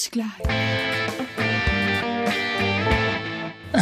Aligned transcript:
Bis 0.00 0.10
gleich. 0.10 1.29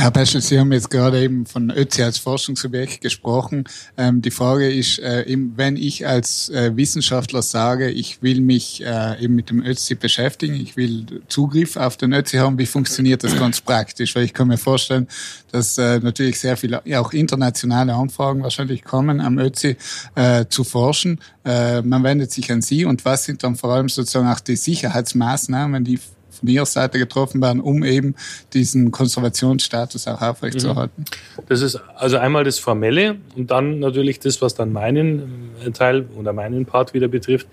Herr 0.01 0.13
Peschel, 0.13 0.41
Sie 0.41 0.61
haben 0.61 0.71
jetzt 0.71 0.91
gerade 0.91 1.21
eben 1.21 1.45
von 1.45 1.71
Ötzi 1.71 2.05
als 2.05 2.19
Forschungsobjekt 2.19 3.01
gesprochen. 3.01 3.65
Ähm, 3.97 4.23
die 4.23 4.31
Frage 4.31 4.73
ist, 4.73 5.01
äh, 5.01 5.25
eben, 5.25 5.55
wenn 5.57 5.77
ich 5.77 6.07
als 6.07 6.51
äh, 6.51 6.77
Wissenschaftler 6.77 7.43
sage, 7.43 7.91
ich 7.91 8.23
will 8.23 8.41
mich 8.41 8.81
äh, 8.85 9.21
eben 9.21 9.35
mit 9.35 9.51
dem 9.51 9.61
Ötzi 9.61 9.97
beschäftigen, 9.97 10.55
ich 10.55 10.77
will 10.77 11.23
Zugriff 11.27 11.77
auf 11.77 11.97
den 11.97 12.13
Ötzi 12.13 12.37
haben, 12.37 12.59
wie 12.59 12.67
funktioniert 12.67 13.25
das 13.25 13.37
ganz 13.37 13.61
praktisch? 13.61 14.15
Weil 14.15 14.23
ich 14.23 14.35
kann 14.35 14.47
mir 14.47 14.57
vorstellen, 14.57 15.09
dass 15.51 15.77
äh, 15.79 15.99
natürlich 15.99 16.39
sehr 16.39 16.57
viele, 16.57 16.81
ja, 16.85 17.01
auch 17.01 17.13
internationale 17.13 17.93
Anfragen 17.93 18.45
wahrscheinlich 18.45 18.85
kommen, 18.85 19.21
am 19.21 19.37
Ötzi 19.39 19.77
äh, 20.15 20.45
zu 20.49 20.63
forschen. 20.63 21.19
Äh, 21.45 21.83
man 21.83 22.05
wendet 22.05 22.31
sich 22.31 22.53
an 22.53 22.63
Sie 22.63 22.85
und 22.85 23.05
was 23.05 23.25
sind 23.25 23.43
dann 23.43 23.57
vor 23.57 23.73
allem 23.75 23.89
sozusagen 23.89 24.29
auch 24.29 24.41
die 24.41 24.55
Sicherheitsmaßnahmen, 24.55 25.83
die 25.83 25.99
von 26.39 26.49
ihrer 26.49 26.67
Seite 26.67 26.99
getroffen 26.99 27.41
werden, 27.41 27.61
um 27.61 27.85
eben 27.85 28.15
diesen 28.53 28.91
Konservationsstatus 28.91 30.07
auch 30.09 30.21
aufrechtzuerhalten? 30.21 31.05
Das 31.49 31.63
ist 31.63 31.77
also 31.97 32.19
einmal 32.19 32.45
das 32.45 32.59
Formelle 32.59 33.17
und 33.37 33.51
dann 33.51 33.79
natürlich 33.81 34.21
das, 34.21 34.41
was 34.43 34.55
dann 34.55 34.73
meinen 34.73 35.51
äh, 35.65 35.71
Teil 35.71 36.07
oder 36.17 36.33
meinen 36.33 36.67
Part 36.67 36.95
wieder 36.95 37.09
betrifft. 37.09 37.47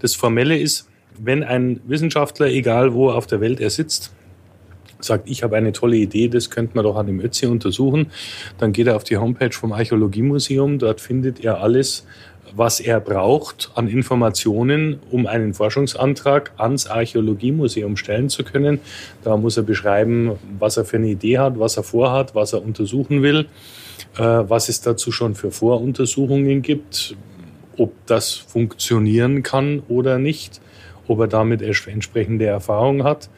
Das 0.00 0.14
Formelle 0.14 0.58
ist, 0.58 0.88
wenn 1.18 1.42
ein 1.42 1.80
Wissenschaftler, 1.86 2.46
egal 2.46 2.94
wo 2.94 3.10
auf 3.10 3.26
der 3.26 3.40
Welt 3.40 3.60
er 3.60 3.70
sitzt, 3.70 4.12
sagt, 5.00 5.28
ich 5.28 5.42
habe 5.42 5.56
eine 5.56 5.72
tolle 5.72 5.96
Idee, 5.96 6.28
das 6.28 6.50
könnte 6.50 6.74
man 6.74 6.84
doch 6.84 6.96
an 6.96 7.06
dem 7.06 7.20
Ötzi 7.20 7.46
untersuchen, 7.46 8.10
dann 8.58 8.72
geht 8.72 8.86
er 8.86 8.96
auf 8.96 9.04
die 9.04 9.16
Homepage 9.16 9.52
vom 9.52 9.72
Archäologiemuseum, 9.72 10.78
dort 10.78 11.00
findet 11.00 11.44
er 11.44 11.60
alles, 11.60 12.04
was 12.54 12.80
er 12.80 13.00
braucht 13.00 13.70
an 13.74 13.88
Informationen, 13.88 14.98
um 15.10 15.26
einen 15.26 15.54
Forschungsantrag 15.54 16.52
ans 16.56 16.86
Archäologiemuseum 16.86 17.96
stellen 17.96 18.28
zu 18.28 18.44
können. 18.44 18.80
Da 19.22 19.36
muss 19.36 19.56
er 19.56 19.62
beschreiben, 19.62 20.32
was 20.58 20.76
er 20.76 20.84
für 20.84 20.96
eine 20.96 21.08
Idee 21.08 21.38
hat, 21.38 21.58
was 21.58 21.76
er 21.76 21.82
vorhat, 21.82 22.34
was 22.34 22.52
er 22.52 22.64
untersuchen 22.64 23.22
will, 23.22 23.46
äh, 24.16 24.22
was 24.22 24.68
es 24.68 24.80
dazu 24.80 25.12
schon 25.12 25.34
für 25.34 25.50
Voruntersuchungen 25.50 26.62
gibt, 26.62 27.16
ob 27.76 27.92
das 28.06 28.34
funktionieren 28.34 29.42
kann 29.42 29.82
oder 29.88 30.18
nicht, 30.18 30.60
ob 31.06 31.20
er 31.20 31.28
damit 31.28 31.62
entsprechende 31.62 32.46
Erfahrung 32.46 33.04
hat, 33.04 33.28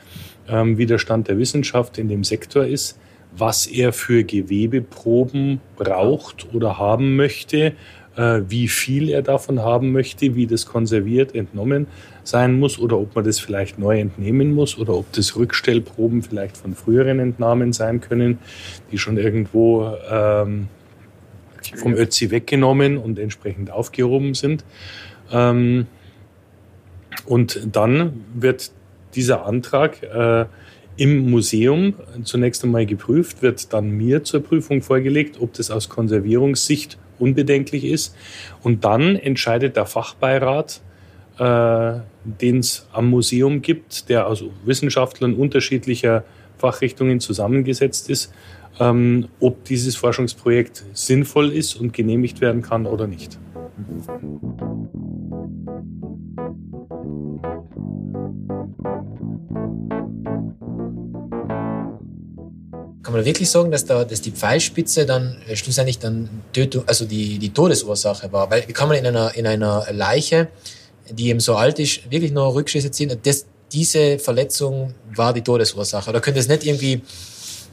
ähm, 0.51 0.79
wie 0.79 0.87
der 0.87 0.99
Stand 0.99 1.29
der 1.29 1.39
Wissenschaft 1.39 1.99
in 1.99 2.09
dem 2.09 2.25
Sektor 2.25 2.65
ist, 2.65 2.99
was 3.37 3.67
er 3.67 3.93
für 3.93 4.25
Gewebeproben 4.25 5.61
braucht 5.77 6.53
oder 6.53 6.79
haben 6.79 7.17
möchte, 7.17 7.75
äh, 8.17 8.43
wie 8.49 8.69
viel 8.69 9.09
er 9.09 9.23
davon 9.23 9.61
haben 9.61 9.93
möchte, 9.93 10.35
wie 10.35 10.47
das 10.47 10.67
konserviert, 10.67 11.35
entnommen 11.35 11.87
sein 12.25 12.59
muss 12.59 12.79
oder 12.79 12.99
ob 12.99 13.15
man 13.15 13.25
das 13.25 13.39
vielleicht 13.39 13.79
neu 13.79 14.01
entnehmen 14.01 14.53
muss 14.53 14.77
oder 14.79 14.95
ob 14.95 15.13
das 15.13 15.37
Rückstellproben 15.37 16.23
vielleicht 16.23 16.57
von 16.57 16.75
früheren 16.75 17.19
Entnahmen 17.19 17.73
sein 17.73 18.01
können, 18.01 18.39
die 18.91 18.99
schon 18.99 19.17
irgendwo 19.17 19.95
ähm, 20.11 20.69
vom 21.77 21.95
Ötzi 21.95 22.31
weggenommen 22.31 22.99
und 22.99 23.19
entsprechend 23.19 23.71
aufgehoben 23.71 24.35
sind. 24.35 24.65
Ähm, 25.31 25.87
und 27.27 27.61
dann 27.73 28.25
wird 28.35 28.73
dieser 29.15 29.47
Antrag 29.47 30.03
äh, 30.03 30.47
im 30.97 31.31
Museum 31.31 31.95
zunächst 32.25 32.63
einmal 32.63 32.85
geprüft, 32.85 33.43
wird 33.43 33.73
dann 33.73 33.91
mir 33.91 34.23
zur 34.25 34.43
Prüfung 34.43 34.83
vorgelegt, 34.83 35.41
ob 35.41 35.55
das 35.55 35.71
aus 35.71 35.89
Konservierungssicht 35.89 36.99
unbedenklich 37.19 37.85
ist. 37.85 38.15
Und 38.63 38.85
dann 38.85 39.17
entscheidet 39.17 39.77
der 39.77 39.87
Fachbeirat, 39.87 40.81
äh, 41.39 42.01
den 42.25 42.59
es 42.59 42.87
am 42.93 43.09
Museum 43.09 43.63
gibt, 43.63 44.09
der 44.09 44.27
aus 44.27 44.45
Wissenschaftlern 44.65 45.35
unterschiedlicher 45.35 46.25
Fachrichtungen 46.59 47.21
zusammengesetzt 47.21 48.11
ist, 48.11 48.33
ähm, 48.79 49.29
ob 49.41 49.65
dieses 49.65 49.97
Forschungsprojekt 49.97 50.85
sinnvoll 50.93 51.51
ist 51.51 51.77
und 51.77 51.93
genehmigt 51.93 52.41
werden 52.41 52.63
kann 52.63 52.87
oder 52.87 53.07
nicht. 53.07 53.39
Kann 63.11 63.19
man 63.19 63.25
wirklich 63.25 63.51
sagen, 63.51 63.73
dass, 63.73 63.85
da, 63.85 64.05
dass 64.05 64.21
die 64.21 64.31
Pfeilspitze 64.31 65.05
dann 65.05 65.37
äh, 65.49 65.57
schlussendlich 65.57 65.99
dann 65.99 66.29
Tötung, 66.53 66.85
also 66.87 67.05
die, 67.05 67.41
die 67.41 67.51
Todesursache 67.51 68.31
war? 68.33 68.49
Weil 68.51 68.63
kann 68.63 68.89
man 68.89 68.99
in 68.99 69.07
einer, 69.07 69.35
in 69.35 69.49
einer 69.49 69.85
Leiche, 69.93 70.47
die 71.11 71.29
eben 71.29 71.41
so 71.41 71.57
alt 71.57 71.81
ist, 71.81 72.09
wirklich 72.09 72.31
noch 72.31 72.55
Rückschlüsse 72.55 72.93
ziehen, 72.93 73.13
dass 73.21 73.47
diese 73.73 74.21
Verletzung 74.21 74.95
war 75.13 75.33
die 75.33 75.43
Todesursache? 75.43 76.09
Oder 76.09 76.21
könnte 76.21 76.39
es 76.39 76.47
nicht 76.47 76.65
irgendwie 76.65 77.03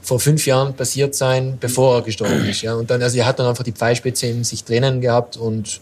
vor 0.02 0.20
fünf 0.20 0.48
Jahren 0.48 0.74
passiert 0.76 1.14
sein, 1.14 1.58
bevor 1.60 1.98
er 1.98 2.02
gestorben 2.02 2.44
ist? 2.50 2.64
Ja? 2.64 2.74
Und 2.74 2.90
dann, 2.90 3.04
also 3.04 3.20
er 3.20 3.28
hat 3.28 3.38
dann 3.38 3.46
einfach 3.46 3.64
die 3.64 3.74
Pfeilspitze 3.74 4.26
in 4.26 4.44
sich 4.44 4.64
drinnen 4.64 5.02
gehabt 5.02 5.38
und 5.38 5.82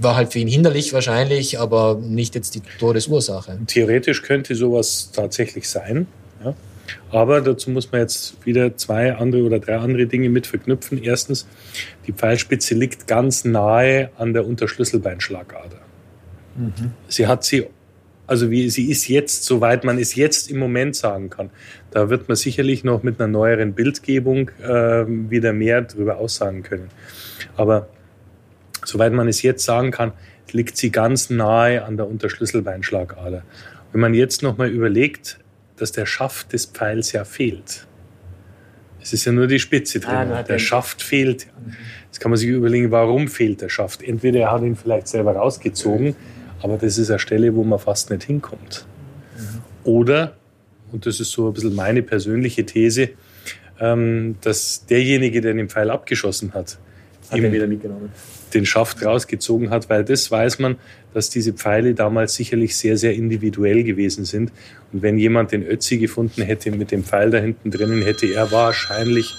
war 0.00 0.16
halt 0.16 0.32
für 0.32 0.38
ihn 0.38 0.48
hinderlich 0.48 0.94
wahrscheinlich, 0.94 1.60
aber 1.60 1.98
nicht 2.00 2.34
jetzt 2.34 2.54
die 2.54 2.62
Todesursache. 2.78 3.58
Theoretisch 3.66 4.22
könnte 4.22 4.54
sowas 4.54 5.10
tatsächlich 5.12 5.68
sein. 5.68 6.06
Ja? 6.42 6.54
Aber 7.10 7.40
dazu 7.40 7.70
muss 7.70 7.90
man 7.92 8.00
jetzt 8.00 8.44
wieder 8.44 8.76
zwei 8.76 9.14
andere 9.14 9.42
oder 9.42 9.58
drei 9.58 9.76
andere 9.76 10.06
Dinge 10.06 10.28
mit 10.28 10.46
verknüpfen. 10.46 11.02
Erstens, 11.02 11.46
die 12.06 12.12
Pfeilspitze 12.12 12.74
liegt 12.74 13.06
ganz 13.06 13.44
nahe 13.44 14.10
an 14.16 14.32
der 14.32 14.46
Unterschlüsselbeinschlagader. 14.46 15.80
Mhm. 16.56 16.92
Sie 17.08 17.26
hat 17.26 17.44
sie, 17.44 17.66
also 18.26 18.50
wie 18.50 18.70
sie 18.70 18.90
ist 18.90 19.08
jetzt, 19.08 19.44
soweit 19.44 19.84
man 19.84 19.98
es 19.98 20.14
jetzt 20.14 20.50
im 20.50 20.58
Moment 20.58 20.96
sagen 20.96 21.30
kann. 21.30 21.50
Da 21.90 22.10
wird 22.10 22.28
man 22.28 22.36
sicherlich 22.36 22.84
noch 22.84 23.02
mit 23.02 23.20
einer 23.20 23.28
neueren 23.28 23.74
Bildgebung 23.74 24.50
äh, 24.62 25.04
wieder 25.06 25.52
mehr 25.52 25.82
darüber 25.82 26.18
aussagen 26.18 26.62
können. 26.62 26.88
Aber 27.56 27.88
soweit 28.84 29.12
man 29.12 29.28
es 29.28 29.42
jetzt 29.42 29.64
sagen 29.64 29.90
kann, 29.90 30.12
liegt 30.50 30.76
sie 30.76 30.90
ganz 30.90 31.30
nahe 31.30 31.84
an 31.84 31.96
der 31.96 32.06
Unterschlüsselbeinschlagader. 32.06 33.42
Wenn 33.92 34.00
man 34.00 34.14
jetzt 34.14 34.42
nochmal 34.42 34.70
überlegt, 34.70 35.38
dass 35.82 35.90
der 35.90 36.06
Schaft 36.06 36.52
des 36.52 36.66
Pfeils 36.66 37.10
ja 37.10 37.24
fehlt. 37.24 37.88
Es 39.02 39.12
ist 39.12 39.24
ja 39.24 39.32
nur 39.32 39.48
die 39.48 39.58
Spitze 39.58 39.98
drin. 39.98 40.14
Ah, 40.14 40.44
der 40.44 40.60
Schaft 40.60 41.02
fehlt. 41.02 41.48
Jetzt 42.04 42.20
kann 42.20 42.30
man 42.30 42.38
sich 42.38 42.48
überlegen, 42.48 42.92
warum 42.92 43.26
fehlt 43.26 43.60
der 43.60 43.68
Schaft. 43.68 44.00
Entweder 44.00 44.38
er 44.38 44.52
hat 44.52 44.62
ihn 44.62 44.76
vielleicht 44.76 45.08
selber 45.08 45.32
rausgezogen, 45.34 46.14
aber 46.62 46.78
das 46.78 46.98
ist 46.98 47.10
eine 47.10 47.18
Stelle, 47.18 47.52
wo 47.56 47.64
man 47.64 47.80
fast 47.80 48.10
nicht 48.10 48.22
hinkommt. 48.22 48.86
Oder, 49.82 50.36
und 50.92 51.04
das 51.04 51.18
ist 51.18 51.32
so 51.32 51.48
ein 51.48 51.52
bisschen 51.52 51.74
meine 51.74 52.04
persönliche 52.04 52.64
These, 52.64 53.10
ähm, 53.80 54.36
dass 54.40 54.86
derjenige, 54.86 55.40
der 55.40 55.54
den 55.54 55.68
Pfeil 55.68 55.90
abgeschossen 55.90 56.54
hat, 56.54 56.78
hat 57.28 57.38
ihn 57.38 57.50
wieder 57.50 57.66
mitgenommen 57.66 58.12
den 58.54 58.66
Schaft 58.66 59.04
rausgezogen 59.04 59.70
hat, 59.70 59.90
weil 59.90 60.04
das 60.04 60.30
weiß 60.30 60.58
man, 60.58 60.76
dass 61.14 61.30
diese 61.30 61.52
Pfeile 61.52 61.94
damals 61.94 62.34
sicherlich 62.34 62.76
sehr, 62.76 62.96
sehr 62.96 63.14
individuell 63.14 63.84
gewesen 63.84 64.24
sind. 64.24 64.52
Und 64.92 65.02
wenn 65.02 65.18
jemand 65.18 65.52
den 65.52 65.66
Ötzi 65.66 65.98
gefunden 65.98 66.42
hätte 66.42 66.70
mit 66.70 66.90
dem 66.90 67.04
Pfeil 67.04 67.30
da 67.30 67.38
hinten 67.38 67.70
drinnen, 67.70 68.02
hätte 68.02 68.26
er 68.32 68.50
wahrscheinlich 68.52 69.34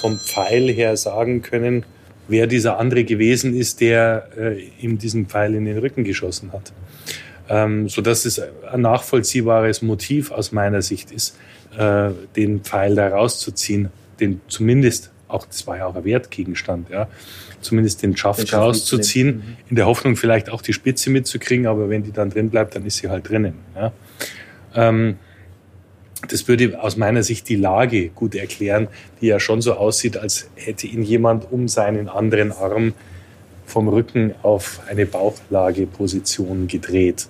vom 0.00 0.18
Pfeil 0.18 0.70
her 0.70 0.96
sagen 0.96 1.42
können, 1.42 1.84
wer 2.28 2.46
dieser 2.46 2.78
andere 2.78 3.04
gewesen 3.04 3.56
ist, 3.56 3.80
der 3.80 4.28
äh, 4.36 4.62
ihm 4.80 4.98
diesen 4.98 5.26
Pfeil 5.26 5.54
in 5.54 5.64
den 5.64 5.78
Rücken 5.78 6.04
geschossen 6.04 6.52
hat. 6.52 6.72
Ähm, 7.48 7.88
so 7.88 8.02
dass 8.02 8.24
es 8.26 8.40
ein 8.70 8.82
nachvollziehbares 8.82 9.82
Motiv 9.82 10.30
aus 10.30 10.52
meiner 10.52 10.82
Sicht 10.82 11.10
ist, 11.10 11.36
äh, 11.76 12.10
den 12.36 12.60
Pfeil 12.60 12.94
da 12.94 13.08
rauszuziehen, 13.08 13.88
den 14.20 14.40
zumindest 14.48 15.10
auch, 15.28 15.46
das 15.46 15.66
war 15.66 15.76
ja 15.76 15.86
auch 15.86 15.94
ein 15.94 16.04
Wertgegenstand, 16.04 16.90
ja, 16.90 17.08
zumindest 17.60 18.02
den 18.02 18.16
Schaft, 18.16 18.40
den 18.40 18.46
Schaft 18.46 18.62
rauszuziehen, 18.62 19.36
mhm. 19.36 19.56
in 19.70 19.76
der 19.76 19.86
Hoffnung 19.86 20.16
vielleicht 20.16 20.50
auch 20.50 20.62
die 20.62 20.72
Spitze 20.72 21.10
mitzukriegen, 21.10 21.66
aber 21.66 21.88
wenn 21.88 22.02
die 22.02 22.12
dann 22.12 22.30
drin 22.30 22.50
bleibt, 22.50 22.74
dann 22.74 22.84
ist 22.84 22.98
sie 22.98 23.08
halt 23.08 23.28
drinnen. 23.28 23.54
Ja. 23.76 23.92
Ähm, 24.74 25.16
das 26.28 26.48
würde 26.48 26.82
aus 26.82 26.96
meiner 26.96 27.22
Sicht 27.22 27.48
die 27.48 27.56
Lage 27.56 28.08
gut 28.08 28.34
erklären, 28.34 28.88
die 29.20 29.26
ja 29.26 29.38
schon 29.38 29.60
so 29.60 29.74
aussieht, 29.74 30.16
als 30.16 30.50
hätte 30.56 30.86
ihn 30.86 31.02
jemand 31.02 31.50
um 31.52 31.68
seinen 31.68 32.08
anderen 32.08 32.50
Arm 32.50 32.94
vom 33.66 33.86
Rücken 33.88 34.34
auf 34.42 34.80
eine 34.88 35.06
Bauchlageposition 35.06 36.66
gedreht. 36.66 37.28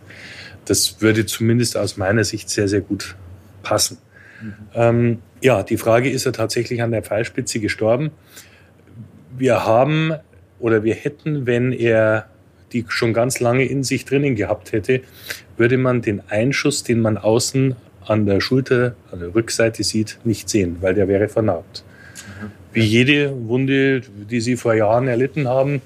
Das 0.65 1.01
würde 1.01 1.27
zumindest 1.27 1.77
aus 1.77 1.97
meiner 1.97 2.25
Sicht 2.25 2.49
sehr, 2.49 2.69
sehr 2.69 2.81
gut 2.81 3.17
passen. 3.63 3.99
Mhm. 4.41 4.55
Ähm, 4.75 5.19
ja, 5.41 5.63
die 5.63 5.77
Frage, 5.77 6.11
ist 6.11 6.27
er 6.27 6.33
tatsächlich 6.33 6.83
an 6.83 6.91
der 6.91 7.03
Pfeilspitze 7.03 7.61
gestorben? 7.61 8.11
Wir 9.37 9.65
haben 9.65 10.13
oder 10.59 10.83
wir 10.83 10.95
hätten, 10.95 11.47
wenn 11.47 11.73
er 11.73 12.29
die 12.73 12.85
schon 12.89 13.15
ganz 13.15 13.41
lange 13.41 13.65
in 13.65 13.83
sich 13.83 14.05
drinnen 14.05 14.35
gehabt 14.35 14.73
hätte, 14.73 15.01
würde 15.57 15.79
man 15.79 16.03
den 16.03 16.23
Einschuss, 16.29 16.83
den 16.83 17.01
man 17.01 17.17
außen 17.17 17.77
an 18.05 18.27
der 18.27 18.41
Schulter, 18.41 18.95
an 19.13 19.21
der 19.21 19.35
Rückseite 19.35 19.83
sieht, 19.85 20.19
nicht 20.25 20.49
sehen, 20.49 20.79
weil 20.81 20.95
der 20.95 21.09
wäre 21.09 21.29
vernarbt. 21.29 21.85
Mhm. 22.17 22.51
Wie 22.73 22.83
jede 22.83 23.33
Wunde, 23.49 24.03
die 24.31 24.41
Sie 24.41 24.57
vor 24.57 24.75
Jahren 24.75 25.09
erlitten 25.09 25.49
haben, 25.49 25.81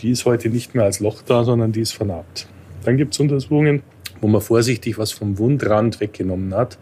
die 0.00 0.10
ist 0.10 0.24
heute 0.24 0.48
nicht 0.48 0.74
mehr 0.74 0.84
als 0.84 1.00
Loch 1.00 1.22
da, 1.22 1.44
sondern 1.44 1.72
die 1.72 1.80
ist 1.80 1.92
vernarbt. 1.92 2.46
Dann 2.84 2.96
gibt 2.96 3.14
es 3.14 3.20
Untersuchungen, 3.20 3.82
wo 4.20 4.28
man 4.28 4.40
vorsichtig 4.40 4.98
was 4.98 5.12
vom 5.12 5.38
Wundrand 5.38 6.00
weggenommen 6.00 6.54
hat 6.54 6.78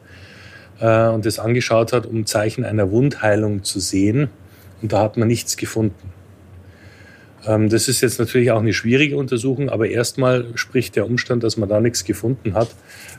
äh, 0.80 1.08
und 1.08 1.26
das 1.26 1.38
angeschaut 1.38 1.92
hat, 1.92 2.06
um 2.06 2.26
Zeichen 2.26 2.64
einer 2.64 2.90
Wundheilung 2.90 3.64
zu 3.64 3.80
sehen. 3.80 4.28
Und 4.82 4.92
da 4.92 5.02
hat 5.02 5.16
man 5.16 5.28
nichts 5.28 5.56
gefunden. 5.56 6.12
Ähm, 7.46 7.68
das 7.68 7.88
ist 7.88 8.00
jetzt 8.00 8.18
natürlich 8.18 8.50
auch 8.50 8.60
eine 8.60 8.72
schwierige 8.72 9.16
Untersuchung, 9.16 9.70
aber 9.70 9.88
erstmal 9.88 10.46
spricht 10.54 10.96
der 10.96 11.06
Umstand, 11.06 11.42
dass 11.42 11.56
man 11.56 11.68
da 11.68 11.80
nichts 11.80 12.04
gefunden 12.04 12.54
hat, 12.54 12.68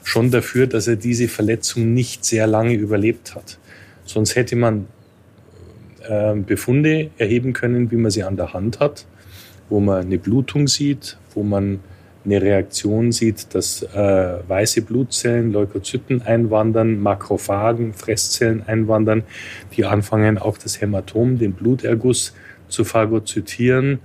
schon 0.04 0.31
dafür, 0.31 0.68
dass 0.68 0.88
er 0.88 0.95
diese 0.95 1.27
Verletzung 1.27 1.94
nicht 1.94 2.25
sehr 2.25 2.48
lange 2.48 2.74
überlebt 2.74 3.36
hat. 3.36 3.57
Sonst 4.06 4.36
hätte 4.36 4.56
man 4.56 4.88
äh, 6.07 6.36
Befunde 6.36 7.09
erheben 7.18 7.54
können, 7.54 7.92
wie 7.92 7.98
man 7.98 8.12
sie 8.12 8.24
an 8.24 8.38
der 8.38 8.54
Hand 8.54 8.80
hat, 8.80 9.06
wo 9.69 9.80
man 9.80 10.01
eine 10.01 10.18
Blutung 10.18 10.68
sieht, 10.68 11.18
wo 11.33 11.44
man 11.44 11.80
eine 12.28 12.42
Reaktion 12.42 13.12
sieht, 13.12 13.56
dass 13.56 13.82
äh, 13.82 14.38
weiße 14.48 14.82
Blutzellen, 14.82 15.52
Leukozyten 15.54 16.22
einwandern, 16.22 17.00
Makrophagen, 17.00 17.94
Fresszellen 17.94 18.64
einwandern, 18.68 19.24
die 19.76 19.86
anfangen 19.86 20.38
auch 20.38 20.58
das 20.58 20.82
Hämatom, 20.82 21.40
den 21.40 21.54
Bluterguss 21.54 22.34
zu 22.68 22.84
phagozytieren, 22.84 24.00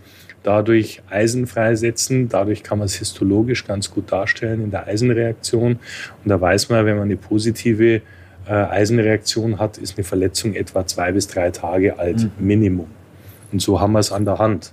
dadurch 0.45 1.03
Eisen 1.11 1.49
freisetzen. 1.49 2.29
Dadurch 2.29 2.63
kann 2.63 2.79
man 2.79 2.87
es 2.87 2.95
histologisch 2.95 3.67
ganz 3.67 3.91
gut 3.91 4.13
darstellen 4.13 4.63
in 4.63 4.71
der 4.71 4.87
Eisenreaktion. 4.87 5.73
Und 5.73 6.29
da 6.29 6.41
weiß 6.41 6.69
man, 6.69 6.87
wenn 6.87 6.97
man 6.97 7.05
eine 7.05 7.17
positive 7.17 8.03
äh, 8.47 8.53
Eisenreaktion 8.53 9.59
hat, 9.59 9.79
ist 9.79 9.99
eine 9.99 10.05
Verletzung 10.05 10.55
etwa 10.55 10.87
zwei 10.87 11.11
bis 11.11 11.27
drei 11.27 11.51
Tage 11.51 11.99
alt, 11.99 12.19
mhm. 12.23 12.31
Minimum. 12.39 12.87
Und 13.51 13.61
so 13.61 13.81
haben 13.81 13.93
wir 13.93 13.99
es 13.99 14.13
an 14.13 14.25
der 14.25 14.39
Hand. 14.39 14.73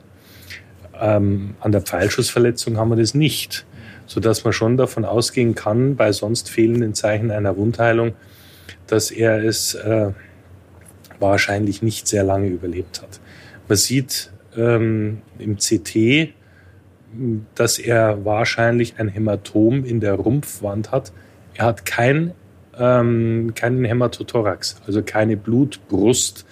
Ähm, 0.99 1.55
an 1.59 1.71
der 1.71 1.81
Pfeilschussverletzung 1.81 2.77
haben 2.77 2.89
wir 2.89 2.97
das 2.97 3.13
nicht, 3.13 3.65
sodass 4.05 4.43
man 4.43 4.53
schon 4.53 4.77
davon 4.77 5.05
ausgehen 5.05 5.55
kann, 5.55 5.95
bei 5.95 6.11
sonst 6.11 6.49
fehlenden 6.49 6.93
Zeichen 6.93 7.31
einer 7.31 7.55
Wundheilung, 7.57 8.13
dass 8.87 9.11
er 9.11 9.43
es 9.43 9.75
äh, 9.75 10.11
wahrscheinlich 11.19 11.81
nicht 11.81 12.07
sehr 12.07 12.23
lange 12.23 12.47
überlebt 12.47 13.01
hat. 13.01 13.19
Man 13.67 13.77
sieht 13.77 14.31
ähm, 14.57 15.21
im 15.37 15.57
CT, 15.57 16.33
dass 17.55 17.79
er 17.79 18.25
wahrscheinlich 18.25 18.99
ein 18.99 19.07
Hämatom 19.07 19.83
in 19.83 19.99
der 19.99 20.13
Rumpfwand 20.13 20.91
hat. 20.91 21.11
Er 21.55 21.65
hat 21.65 21.85
kein, 21.85 22.33
ähm, 22.77 23.53
keinen 23.55 23.85
Hämatothorax, 23.85 24.81
also 24.85 25.01
keine 25.03 25.37
Blutbrust, 25.37 26.45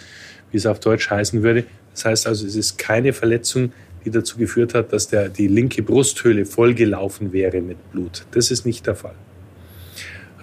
wie 0.51 0.57
es 0.57 0.65
auf 0.65 0.79
Deutsch 0.79 1.09
heißen 1.09 1.43
würde. 1.43 1.65
Das 1.91 2.05
heißt 2.05 2.27
also, 2.27 2.45
es 2.45 2.55
ist 2.55 2.77
keine 2.77 3.13
Verletzung, 3.13 3.71
die 4.07 4.11
dazu 4.11 4.37
geführt 4.37 4.73
hat, 4.73 4.93
dass 4.93 5.09
der, 5.09 5.27
die 5.27 5.47
linke 5.47 5.83
Brusthöhle 5.83 6.45
vollgelaufen 6.45 7.33
wäre 7.33 7.59
mit 7.59 7.91
Blut. 7.91 8.25
Das 8.31 8.51
ist 8.51 8.65
nicht 8.65 8.87
der 8.87 8.95
Fall. 8.95 9.15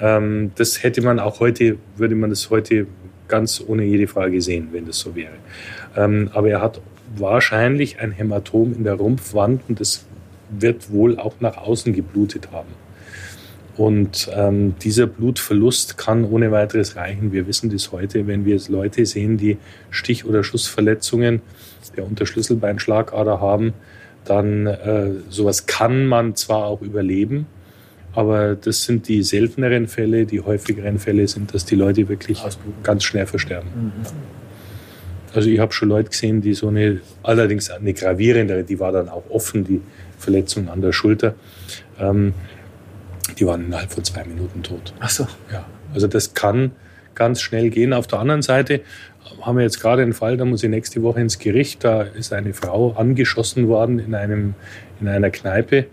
Ähm, 0.01 0.53
das 0.57 0.83
hätte 0.83 1.01
man 1.01 1.19
auch 1.19 1.41
heute, 1.41 1.79
würde 1.97 2.15
man 2.15 2.29
das 2.29 2.51
heute 2.51 2.87
ganz 3.27 3.65
ohne 3.67 3.85
jede 3.85 4.07
Frage 4.07 4.43
sehen, 4.43 4.69
wenn 4.73 4.85
das 4.85 4.99
so 4.99 5.17
wäre. 5.17 5.33
Ähm, 5.97 6.29
aber 6.35 6.51
er 6.51 6.61
hat 6.61 6.83
wahrscheinlich 7.17 8.01
ein 8.01 8.13
Hämatom 8.13 8.75
in 8.75 8.85
der 8.85 8.95
Rumpfwand 8.95 9.63
und 9.67 9.81
das 9.81 10.05
wird 10.51 10.93
wohl 10.93 11.19
auch 11.19 11.41
nach 11.41 11.57
außen 11.57 11.95
geblutet 11.95 12.53
haben. 12.53 12.69
Und 13.79 14.31
ähm, 14.35 14.75
dieser 14.83 15.07
Blutverlust 15.07 15.97
kann 15.97 16.25
ohne 16.25 16.53
weiteres 16.53 16.97
reichen. 16.97 17.33
Wir 17.33 17.47
wissen 17.47 17.71
das 17.71 17.93
heute, 17.93 18.27
wenn 18.27 18.45
wir 18.45 18.61
Leute 18.69 19.07
sehen, 19.07 19.39
die 19.39 19.57
Stich- 19.91 20.27
oder 20.27 20.45
Schussverletzungen 20.45 21.41
der 21.97 22.07
Unterschlüsselbeinschlagader 22.07 23.41
haben, 23.41 23.75
dann 24.25 24.67
äh, 24.67 25.11
sowas 25.29 25.67
kann 25.67 26.07
man 26.07 26.35
zwar 26.35 26.67
auch 26.67 26.83
überleben, 26.83 27.47
aber 28.15 28.55
das 28.55 28.85
sind 28.85 29.09
die 29.09 29.23
selteneren 29.23 29.89
Fälle. 29.89 30.25
Die 30.25 30.41
häufigeren 30.41 30.99
Fälle 30.99 31.27
sind, 31.27 31.53
dass 31.53 31.65
die 31.65 31.75
Leute 31.75 32.09
wirklich 32.09 32.43
ganz 32.83 33.05
schnell 33.05 33.27
versterben. 33.27 33.69
Mhm. 33.75 33.93
Also 35.35 35.51
ich 35.51 35.59
habe 35.59 35.73
schon 35.73 35.89
Leute 35.89 36.11
gesehen, 36.11 36.41
die 36.41 36.55
so 36.55 36.69
eine, 36.69 37.01
allerdings 37.25 37.69
eine 37.71 37.93
gravierendere, 37.93 38.63
die 38.63 38.79
war 38.79 38.93
dann 38.93 39.09
auch 39.09 39.25
offen, 39.31 39.65
die 39.65 39.81
Verletzung 40.17 40.69
an 40.69 40.81
der 40.81 40.93
Schulter. 40.93 41.35
Ähm, 41.99 42.35
die 43.39 43.47
waren 43.47 43.67
innerhalb 43.67 43.93
von 43.93 44.05
zwei 44.05 44.25
Minuten 44.25 44.63
tot. 44.63 44.95
Ach 45.01 45.11
so. 45.11 45.27
Ja, 45.53 45.67
also 45.93 46.07
das 46.07 46.35
kann 46.35 46.71
ganz 47.17 47.41
schnell 47.41 47.71
gehen. 47.71 47.93
Auf 47.93 48.07
der 48.07 48.21
anderen 48.21 48.43
Seite 48.43 48.83
haben 49.41 49.57
wir 49.57 49.65
jetzt 49.65 49.81
gerade 49.81 50.03
einen 50.03 50.13
Fall, 50.13 50.37
da 50.37 50.45
muss 50.45 50.63
ich 50.63 50.71
nächste 50.71 51.03
Woche 51.03 51.21
ins 51.21 51.39
Gericht. 51.39 51.85
Da 51.85 52.03
ist 52.03 52.33
eine 52.33 52.55
Frau 52.55 52.93
angeschossen 52.93 53.69
worden 53.69 53.99
in, 53.99 54.15
einem, 54.15 54.55
in 55.01 55.09
einer 55.09 55.31
Kneipe 55.31 55.87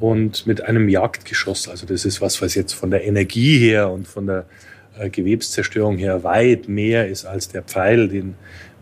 und 0.00 0.46
mit 0.46 0.64
einem 0.64 0.88
Jagdgeschoss. 0.88 1.68
Also 1.68 1.86
das 1.86 2.04
ist 2.04 2.20
was, 2.20 2.42
was 2.42 2.54
jetzt 2.54 2.72
von 2.72 2.90
der 2.90 3.04
Energie 3.04 3.58
her 3.58 3.90
und 3.90 4.08
von 4.08 4.26
der 4.26 4.46
äh, 4.98 5.10
Gewebszerstörung 5.10 5.96
her 5.96 6.24
weit 6.24 6.68
mehr 6.68 7.08
ist 7.08 7.24
als 7.24 7.48
der 7.48 7.62
Pfeil, 7.62 8.08
den 8.08 8.34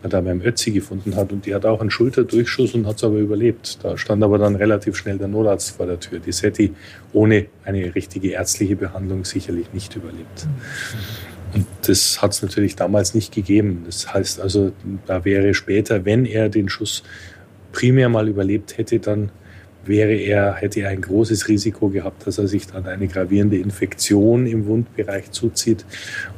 man 0.02 0.10
da 0.10 0.20
beim 0.20 0.40
Ötzi 0.40 0.70
gefunden 0.70 1.16
hat. 1.16 1.32
Und 1.32 1.46
die 1.46 1.54
hat 1.54 1.66
auch 1.66 1.80
einen 1.80 1.90
Schulterdurchschuss 1.90 2.74
und 2.74 2.86
hat 2.86 2.96
es 2.96 3.04
aber 3.04 3.18
überlebt. 3.18 3.84
Da 3.84 3.98
stand 3.98 4.22
aber 4.22 4.38
dann 4.38 4.56
relativ 4.56 4.96
schnell 4.96 5.18
der 5.18 5.28
Notarzt 5.28 5.76
vor 5.76 5.86
der 5.86 6.00
Tür. 6.00 6.20
Die 6.20 6.32
hätte 6.32 6.70
ohne 7.12 7.46
eine 7.64 7.94
richtige 7.94 8.30
ärztliche 8.30 8.76
Behandlung 8.76 9.24
sicherlich 9.24 9.72
nicht 9.72 9.94
überlebt. 9.96 10.46
Und 11.52 11.66
das 11.86 12.22
hat 12.22 12.32
es 12.32 12.42
natürlich 12.42 12.76
damals 12.76 13.14
nicht 13.14 13.34
gegeben. 13.34 13.82
Das 13.86 14.12
heißt 14.12 14.40
also, 14.40 14.72
da 15.06 15.24
wäre 15.24 15.54
später, 15.54 16.04
wenn 16.04 16.24
er 16.24 16.48
den 16.48 16.68
Schuss 16.68 17.02
primär 17.72 18.08
mal 18.08 18.28
überlebt 18.28 18.78
hätte, 18.78 19.00
dann 19.00 19.30
wäre 19.84 20.12
er, 20.12 20.54
hätte 20.54 20.80
er 20.80 20.90
ein 20.90 21.00
großes 21.00 21.48
Risiko 21.48 21.88
gehabt, 21.88 22.26
dass 22.26 22.38
er 22.38 22.46
sich 22.46 22.66
dann 22.66 22.86
eine 22.86 23.08
gravierende 23.08 23.56
Infektion 23.56 24.46
im 24.46 24.66
Wundbereich 24.66 25.30
zuzieht. 25.30 25.84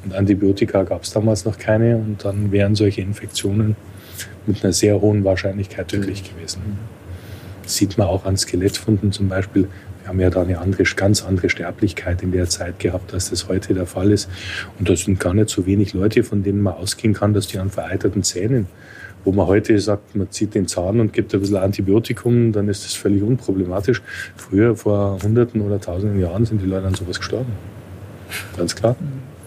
Und 0.05 0.15
Antibiotika 0.15 0.85
gab 0.85 1.03
es 1.03 1.13
damals 1.13 1.45
noch 1.45 1.59
keine 1.59 1.97
und 1.97 2.25
dann 2.25 2.53
wären 2.53 2.75
solche 2.75 3.01
Infektionen 3.01 3.77
mit 4.47 4.63
einer 4.63 4.73
sehr 4.73 5.01
hohen 5.01 5.25
Wahrscheinlichkeit 5.25 5.89
tödlich 5.89 6.23
gewesen. 6.23 6.79
Das 7.63 7.77
sieht 7.77 7.99
man 7.99 8.09
auch 8.09 8.25
an 8.25 8.37
Skelettfunden 8.37 9.13
zum 9.13 9.29
Beispiel. 9.29 9.69
Haben 10.13 10.21
ja 10.21 10.29
da 10.29 10.43
eine 10.43 10.59
andere, 10.59 10.83
ganz 10.83 11.25
andere 11.25 11.49
Sterblichkeit 11.49 12.23
in 12.23 12.33
der 12.33 12.47
Zeit 12.47 12.79
gehabt, 12.79 13.15
als 13.15 13.31
das 13.31 13.49
heute 13.49 13.73
der 13.73 13.87
Fall 13.87 14.13
ist. 14.13 14.29
Und 14.79 14.87
da 14.87 14.95
sind 14.95 15.19
gar 15.19 15.33
nicht 15.33 15.49
so 15.49 15.65
wenig 15.65 15.95
Leute, 15.95 16.23
von 16.23 16.43
denen 16.43 16.61
man 16.61 16.75
ausgehen 16.75 17.15
kann, 17.15 17.33
dass 17.33 17.47
die 17.47 17.59
an 17.59 17.71
vereiterten 17.71 18.23
Zähnen 18.23 18.67
wo 19.25 19.33
man 19.33 19.47
heute 19.47 19.79
sagt, 19.79 20.15
man 20.15 20.31
zieht 20.31 20.55
den 20.55 20.67
Zahn 20.69 21.01
und 21.01 21.15
gibt 21.15 21.33
ein 21.33 21.41
bisschen 21.41 21.57
Antibiotikum, 21.57 22.53
dann 22.53 22.69
ist 22.69 22.85
das 22.85 22.93
völlig 22.93 23.23
unproblematisch. 23.23 24.03
Früher, 24.37 24.77
vor 24.77 25.19
Hunderten 25.23 25.61
oder 25.61 25.81
Tausenden 25.81 26.21
Jahren, 26.21 26.45
sind 26.45 26.61
die 26.61 26.67
Leute 26.67 26.89
an 26.89 26.95
sowas 26.95 27.19
gestorben. 27.19 27.53
Ganz 28.57 28.75
klar. 28.75 28.97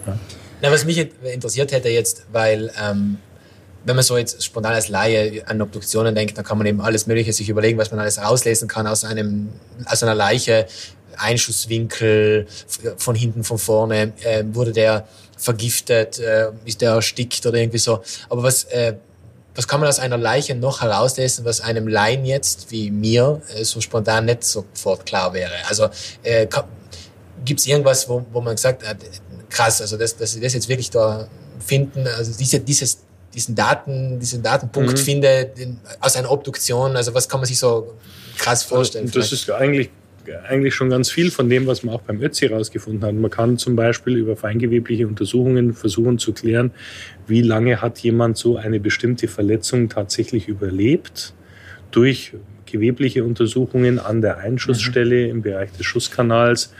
Ja. 0.06 0.18
Na, 0.62 0.72
was 0.72 0.84
mich 0.84 1.06
interessiert 1.22 1.72
hätte 1.72 1.90
jetzt, 1.90 2.26
weil 2.32 2.72
ähm, 2.82 3.18
wenn 3.86 3.96
man 3.96 4.04
so 4.04 4.18
jetzt 4.18 4.42
spontan 4.42 4.74
als 4.74 4.88
Laie 4.88 5.46
an 5.46 5.62
Obduktionen 5.62 6.14
denkt, 6.14 6.36
dann 6.36 6.44
kann 6.44 6.58
man 6.58 6.66
eben 6.66 6.80
alles 6.80 7.06
Mögliche 7.06 7.32
sich 7.32 7.48
überlegen, 7.48 7.78
was 7.78 7.90
man 7.90 8.00
alles 8.00 8.18
rauslesen 8.18 8.68
kann 8.68 8.86
aus 8.86 9.04
einem 9.04 9.48
aus 9.86 10.02
einer 10.02 10.14
Leiche. 10.14 10.66
Einschusswinkel 11.18 12.46
von 12.98 13.14
hinten, 13.14 13.42
von 13.42 13.56
vorne, 13.56 14.12
äh, 14.22 14.44
wurde 14.52 14.72
der 14.72 15.08
vergiftet, 15.38 16.18
äh, 16.18 16.50
ist 16.66 16.82
der 16.82 16.90
erstickt 16.90 17.46
oder 17.46 17.56
irgendwie 17.56 17.78
so. 17.78 18.02
Aber 18.28 18.42
was 18.42 18.64
äh, 18.64 18.96
was 19.54 19.66
kann 19.66 19.80
man 19.80 19.88
aus 19.88 19.98
einer 19.98 20.18
Leiche 20.18 20.54
noch 20.54 20.82
herauslesen, 20.82 21.46
was 21.46 21.62
einem 21.62 21.88
Laien 21.88 22.26
jetzt, 22.26 22.70
wie 22.70 22.90
mir, 22.90 23.40
äh, 23.54 23.64
so 23.64 23.80
spontan 23.80 24.26
nicht 24.26 24.44
sofort 24.44 25.06
klar 25.06 25.32
wäre? 25.32 25.54
Also 25.68 25.88
äh, 26.22 26.46
gibt 27.44 27.60
es 27.60 27.66
irgendwas, 27.66 28.06
wo, 28.08 28.26
wo 28.32 28.42
man 28.42 28.58
sagt, 28.58 28.82
äh, 28.82 28.94
krass, 29.48 29.80
also 29.80 29.96
dass, 29.96 30.16
dass 30.16 30.32
sie 30.32 30.40
das 30.40 30.52
jetzt 30.52 30.68
wirklich 30.68 30.90
da 30.90 31.26
finden, 31.64 32.06
also 32.06 32.32
diese, 32.36 32.60
dieses, 32.60 32.98
diesen 33.36 33.54
Daten, 33.54 34.18
diesen 34.18 34.42
Datenpunkt 34.42 34.92
mhm. 34.92 34.96
finde 34.96 35.52
den, 35.56 35.78
aus 36.00 36.16
einer 36.16 36.30
Obduktion, 36.30 36.96
also 36.96 37.14
was 37.14 37.28
kann 37.28 37.38
man 37.38 37.46
sich 37.46 37.58
so 37.58 37.94
krass 38.38 38.64
vorstellen? 38.64 39.06
Also, 39.06 39.20
das 39.20 39.30
ist 39.30 39.50
eigentlich 39.50 39.90
eigentlich 40.48 40.74
schon 40.74 40.90
ganz 40.90 41.08
viel 41.08 41.30
von 41.30 41.48
dem, 41.48 41.68
was 41.68 41.84
man 41.84 41.94
auch 41.94 42.00
beim 42.00 42.20
Ötzi 42.20 42.48
herausgefunden 42.48 43.04
hat. 43.04 43.14
Man 43.14 43.30
kann 43.30 43.58
zum 43.58 43.76
Beispiel 43.76 44.16
über 44.16 44.36
feingewebliche 44.36 45.06
Untersuchungen 45.06 45.72
versuchen 45.72 46.18
zu 46.18 46.32
klären, 46.32 46.72
wie 47.28 47.42
lange 47.42 47.80
hat 47.80 48.00
jemand 48.00 48.36
so 48.36 48.56
eine 48.56 48.80
bestimmte 48.80 49.28
Verletzung 49.28 49.88
tatsächlich 49.88 50.48
überlebt 50.48 51.32
durch 51.92 52.32
gewebliche 52.66 53.24
Untersuchungen 53.24 53.98
an 53.98 54.20
der 54.20 54.38
Einschussstelle 54.38 55.24
mhm. 55.24 55.30
im 55.30 55.42
Bereich 55.42 55.72
des 55.72 55.86
Schusskanals. 55.86 56.72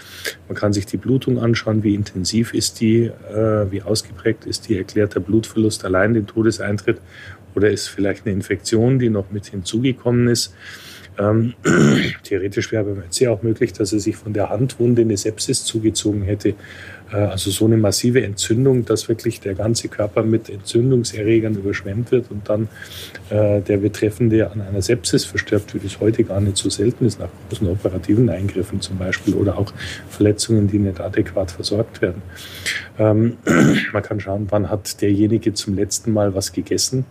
Man 0.49 0.57
kann 0.57 0.73
sich 0.73 0.87
die 0.87 0.97
Blutung 0.97 1.39
anschauen, 1.39 1.83
wie 1.83 1.95
intensiv 1.95 2.55
ist 2.55 2.81
die, 2.81 3.05
äh, 3.05 3.71
wie 3.71 3.83
ausgeprägt 3.83 4.45
ist 4.47 4.69
die, 4.69 4.77
erklärt 4.77 5.15
der 5.15 5.21
Blutverlust 5.21 5.85
allein 5.85 6.15
den 6.15 6.27
Todeseintritt 6.27 7.01
oder 7.55 7.71
ist 7.71 7.89
vielleicht 7.89 8.27
eine 8.27 8.35
Infektion, 8.35 8.99
die 8.99 9.09
noch 9.09 9.31
mit 9.31 9.47
hinzugekommen 9.47 10.29
ist. 10.29 10.55
Ähm, 11.19 11.55
theoretisch 12.25 12.73
wäre 12.73 12.85
beim 12.85 12.99
Ötzi 12.99 13.27
auch 13.29 13.43
möglich, 13.43 13.73
dass 13.73 13.93
er 13.93 14.01
sich 14.01 14.17
von 14.17 14.33
der 14.33 14.51
Handwunde 14.51 15.03
eine 15.03 15.17
Sepsis 15.17 15.65
zugezogen 15.65 16.23
hätte. 16.23 16.55
Äh, 17.13 17.17
also 17.17 17.51
so 17.51 17.65
eine 17.67 17.77
massive 17.77 18.23
Entzündung, 18.23 18.85
dass 18.85 19.09
wirklich 19.09 19.41
der 19.41 19.55
ganze 19.55 19.89
Körper 19.89 20.23
mit 20.23 20.51
Entzündungserregern 20.51 21.55
überschwemmt 21.55 22.13
wird 22.13 22.31
und 22.31 22.49
dann 22.49 22.69
äh, 23.31 23.61
der 23.61 23.79
Betreffende 23.79 24.51
an 24.51 24.61
einer 24.61 24.83
Sepsis 24.83 25.25
verstirbt, 25.25 25.75
wie 25.75 25.79
das 25.79 26.01
heute 26.01 26.25
gar 26.25 26.41
nicht 26.41 26.57
so 26.57 26.69
selten 26.71 27.07
ist, 27.07 27.21
nach 27.21 27.29
großen 27.49 27.69
operativen 27.69 28.29
Eingriffen 28.29 28.81
zum 28.81 28.99
Beispiel 28.99 29.35
oder 29.35 29.59
auch 29.59 29.73
Verletzungen, 30.09 30.69
die 30.69 30.79
nicht 30.79 31.01
adäquat 31.01 31.51
versorgt 31.51 32.03
werden. 32.03 32.23
Ähm, 32.99 33.37
man 33.93 34.03
kann 34.03 34.21
schauen, 34.21 34.47
wann 34.51 34.71
hat 34.71 35.01
derjenige 35.01 35.55
zum 35.55 35.75
letzten 35.75 36.13
Mal 36.13 36.35
was 36.35 36.53
gegessen, 36.53 37.05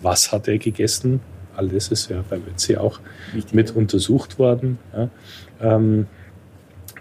was 0.00 0.32
hat 0.32 0.48
er 0.48 0.58
gegessen, 0.58 1.20
all 1.56 1.68
das 1.68 1.88
ist 1.88 2.10
ja 2.10 2.24
bei 2.28 2.36
Ötzi 2.36 2.76
auch 2.76 3.00
Wichtig, 3.32 3.54
mit 3.54 3.70
untersucht 3.74 4.38
worden. 4.38 4.78
Ja. 4.92 5.08
Ähm, 5.60 6.06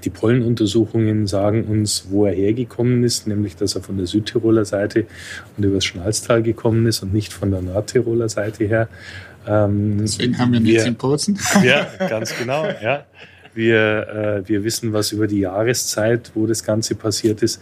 die 0.03 0.09
Pollenuntersuchungen 0.09 1.27
sagen 1.27 1.65
uns, 1.65 2.07
wo 2.09 2.25
er 2.25 2.33
hergekommen 2.33 3.03
ist, 3.03 3.27
nämlich 3.27 3.55
dass 3.55 3.75
er 3.75 3.81
von 3.81 3.97
der 3.97 4.07
Südtiroler 4.07 4.63
Seite 4.65 5.05
und 5.57 5.63
übers 5.63 5.83
Schnalztal 5.83 6.41
gekommen 6.41 6.85
ist 6.85 7.03
und 7.03 7.13
nicht 7.13 7.33
von 7.33 7.51
der 7.51 7.61
Nordtiroler 7.61 8.29
Seite 8.29 8.65
her. 8.65 8.87
Ähm, 9.45 9.97
Deswegen 9.99 10.37
haben 10.37 10.53
wir 10.53 10.59
nichts 10.59 10.85
in 10.85 10.95
Bozen. 10.95 11.37
Ja, 11.63 11.87
ganz 12.07 12.35
genau. 12.37 12.65
Ja. 12.81 13.05
Wir, 13.53 14.43
äh, 14.45 14.47
wir 14.47 14.63
wissen 14.63 14.93
was 14.93 15.11
über 15.11 15.27
die 15.27 15.39
Jahreszeit, 15.39 16.31
wo 16.33 16.45
das 16.45 16.63
Ganze 16.63 16.95
passiert 16.95 17.41
ist. 17.41 17.61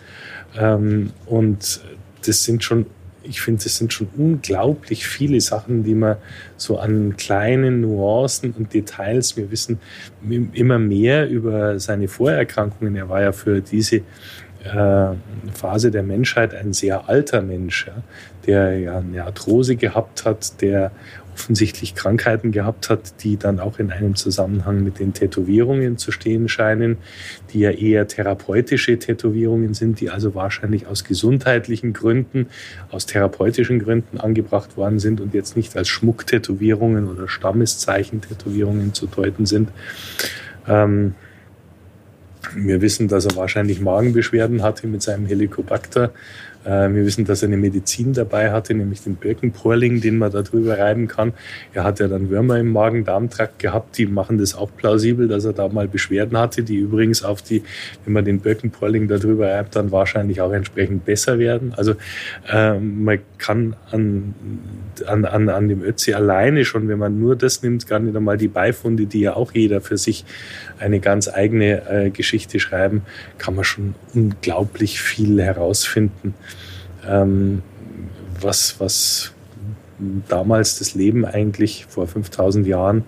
Ähm, 0.56 1.12
und 1.26 1.82
das 2.26 2.44
sind 2.44 2.64
schon 2.64 2.86
ich 3.28 3.42
finde, 3.42 3.64
es 3.66 3.78
sind 3.78 3.94
schon 3.94 4.08
unglaublich 4.18 5.08
viele 5.08 5.42
Sachen, 5.42 5.84
die 5.84 5.96
man 5.96 6.18
so 6.56 6.78
an 6.78 7.16
kleinen 7.18 7.82
Nuancen 7.82 8.54
und 8.54 8.74
Details, 8.74 9.38
wir 9.38 9.52
wissen 9.52 9.80
immer 10.54 10.80
mehr 10.80 11.30
über 11.30 11.80
seine 11.80 12.08
Vorerkrankungen. 12.08 12.96
Er 12.96 13.10
war 13.10 13.22
ja 13.22 13.32
für 13.32 13.62
diese 13.62 13.98
äh, 14.64 15.14
Phase 15.54 15.92
der 15.92 16.04
Menschheit 16.04 16.54
ein 16.54 16.74
sehr 16.74 17.08
alter 17.08 17.42
Mensch, 17.42 17.88
ja, 17.88 18.04
der 18.46 18.80
ja 18.80 18.98
eine 19.00 19.24
Arthrose 19.24 19.76
gehabt 19.76 20.26
hat, 20.26 20.62
der 20.62 20.92
offensichtlich 21.38 21.94
Krankheiten 21.94 22.52
gehabt 22.52 22.90
hat, 22.90 23.24
die 23.24 23.38
dann 23.38 23.60
auch 23.60 23.78
in 23.78 23.92
einem 23.92 24.16
Zusammenhang 24.16 24.84
mit 24.84 24.98
den 24.98 25.14
Tätowierungen 25.14 26.00
zu 26.00 26.12
stehen 26.12 26.50
scheinen, 26.50 26.98
die 27.54 27.60
ja 27.60 27.70
eher 27.70 28.08
therapeutische 28.08 28.98
Tätowierungen 28.98 29.76
sind, 29.76 30.02
die 30.02 30.10
also 30.10 30.34
wahrscheinlich 30.34 30.88
aus 30.88 31.04
gesundheitlichen 31.04 31.94
Gründen, 31.94 32.48
aus 32.90 33.06
therapeutischen 33.06 33.78
Gründen 33.78 34.18
angebracht 34.18 34.78
worden 34.78 34.98
sind 34.98 35.22
und 35.22 35.36
jetzt 35.36 35.56
nicht 35.56 35.78
als 35.78 35.90
Schmucktätowierungen 35.90 37.08
oder 37.08 37.28
Stammeszeichen-Tätowierungen 37.28 38.96
zu 38.96 39.06
deuten 39.06 39.46
sind. 39.46 39.70
Ähm, 40.68 41.14
wir 42.56 42.82
wissen, 42.82 43.08
dass 43.08 43.26
er 43.26 43.36
wahrscheinlich 43.36 43.80
Magenbeschwerden 43.80 44.64
hatte 44.64 44.88
mit 44.88 45.04
seinem 45.04 45.28
Helicobacter. 45.28 46.14
Äh, 46.68 46.94
wir 46.94 47.06
wissen, 47.06 47.24
dass 47.24 47.42
er 47.44 47.48
eine 47.48 47.58
Medizin 47.58 48.14
dabei 48.14 48.52
hatte, 48.52 48.74
nämlich 48.74 49.02
den 49.02 49.16
Birkenporling, 49.16 50.02
den 50.02 50.18
man 50.18 50.32
da 50.32 50.42
drüber 50.42 50.78
reiben 50.78 51.08
kann. 51.08 51.34
Er 51.74 51.86
hat 51.86 52.00
ja 52.00 52.08
dann 52.08 52.30
Würmer 52.30 52.60
im 52.60 52.72
Magen-Darm-Trakt 52.74 53.60
gehabt, 53.60 53.98
die 53.98 54.06
machen 54.06 54.38
das 54.38 54.54
auch 54.54 54.70
plausibel, 54.76 55.28
dass 55.28 55.46
er 55.46 55.54
da 55.54 55.70
mal 55.70 55.88
Beschwerden 55.88 56.38
hatte, 56.38 56.64
die 56.64 56.76
übrigens 56.76 57.24
auf 57.24 57.42
die, 57.42 57.64
wenn 58.04 58.14
man 58.14 58.26
den 58.26 58.42
Birkenporling 58.42 59.08
da 59.08 59.18
drüber 59.18 59.50
reibt, 59.50 59.76
dann 59.78 59.92
wahrscheinlich 59.92 60.42
auch 60.42 60.52
entsprechend 60.52 61.06
besser 61.06 61.40
werden. 61.40 61.74
Also 61.78 61.96
äh, 62.52 62.78
man 62.78 63.20
kann 63.38 63.76
an, 63.92 64.36
an, 65.06 65.26
an, 65.26 65.50
an 65.50 65.70
dem 65.70 65.82
Ötzi 65.82 66.14
alleine 66.14 66.66
schon, 66.66 66.90
wenn 66.90 67.00
man 67.00 67.18
nur 67.18 67.38
das 67.38 67.64
nimmt, 67.64 67.88
gar 67.88 68.00
nicht 68.00 68.16
einmal 68.16 68.38
die 68.38 68.50
Beifunde, 68.50 69.06
die 69.06 69.22
ja 69.22 69.36
auch 69.36 69.54
jeder 69.54 69.80
für 69.80 69.98
sich 69.98 70.26
eine 70.80 71.00
ganz 71.00 71.30
eigene 71.30 71.90
äh, 71.90 72.10
Geschichte 72.10 72.60
schreiben, 72.60 73.04
kann 73.38 73.56
man 73.56 73.64
schon 73.64 73.96
unglaublich 74.14 75.02
viel 75.02 75.42
herausfinden 75.42 76.34
ähm, 77.08 77.62
was, 78.40 78.80
was 78.80 79.34
damals 80.28 80.80
das 80.80 80.94
Leben 80.94 81.26
eigentlich 81.26 81.86
vor 81.90 82.08
5000 82.08 82.68
Jahren 82.68 83.06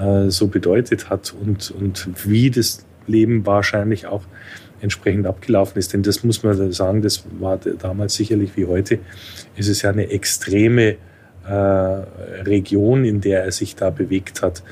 äh, 0.00 0.30
so 0.30 0.48
bedeutet 0.48 1.08
hat 1.08 1.34
und, 1.40 1.70
und 1.70 2.08
wie 2.24 2.50
das 2.50 2.84
Leben 3.06 3.46
wahrscheinlich 3.46 4.06
auch 4.06 4.22
entsprechend 4.80 5.26
abgelaufen 5.26 5.78
ist. 5.78 5.92
Denn 5.92 6.02
das 6.02 6.24
muss 6.24 6.42
man 6.42 6.72
sagen, 6.72 7.02
das 7.02 7.24
war 7.38 7.58
damals 7.58 8.14
sicherlich 8.14 8.56
wie 8.56 8.66
heute, 8.66 8.98
ist 9.56 9.68
es 9.68 9.82
ja 9.82 9.90
eine 9.90 10.10
extreme 10.10 10.96
äh, 11.46 11.52
Region, 11.52 13.04
in 13.04 13.20
der 13.20 13.44
er 13.44 13.52
sich 13.52 13.76
da 13.76 13.90
bewegt 13.90 14.42
hat, 14.42 14.62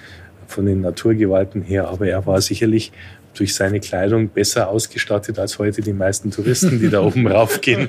von 0.46 0.66
den 0.66 0.80
Naturgewalten 0.82 1.62
her. 1.62 1.88
Aber 1.88 2.06
er 2.06 2.26
war 2.26 2.40
sicherlich 2.40 2.92
durch 3.34 3.54
seine 3.54 3.80
Kleidung 3.80 4.28
besser 4.28 4.68
ausgestattet 4.68 5.38
als 5.38 5.58
heute 5.58 5.82
die 5.82 5.92
meisten 5.92 6.30
Touristen, 6.30 6.80
die 6.80 6.88
da 6.88 7.00
oben 7.02 7.26
raufgehen. 7.26 7.88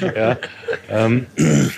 ja, 0.00 0.38
ähm, 0.90 1.26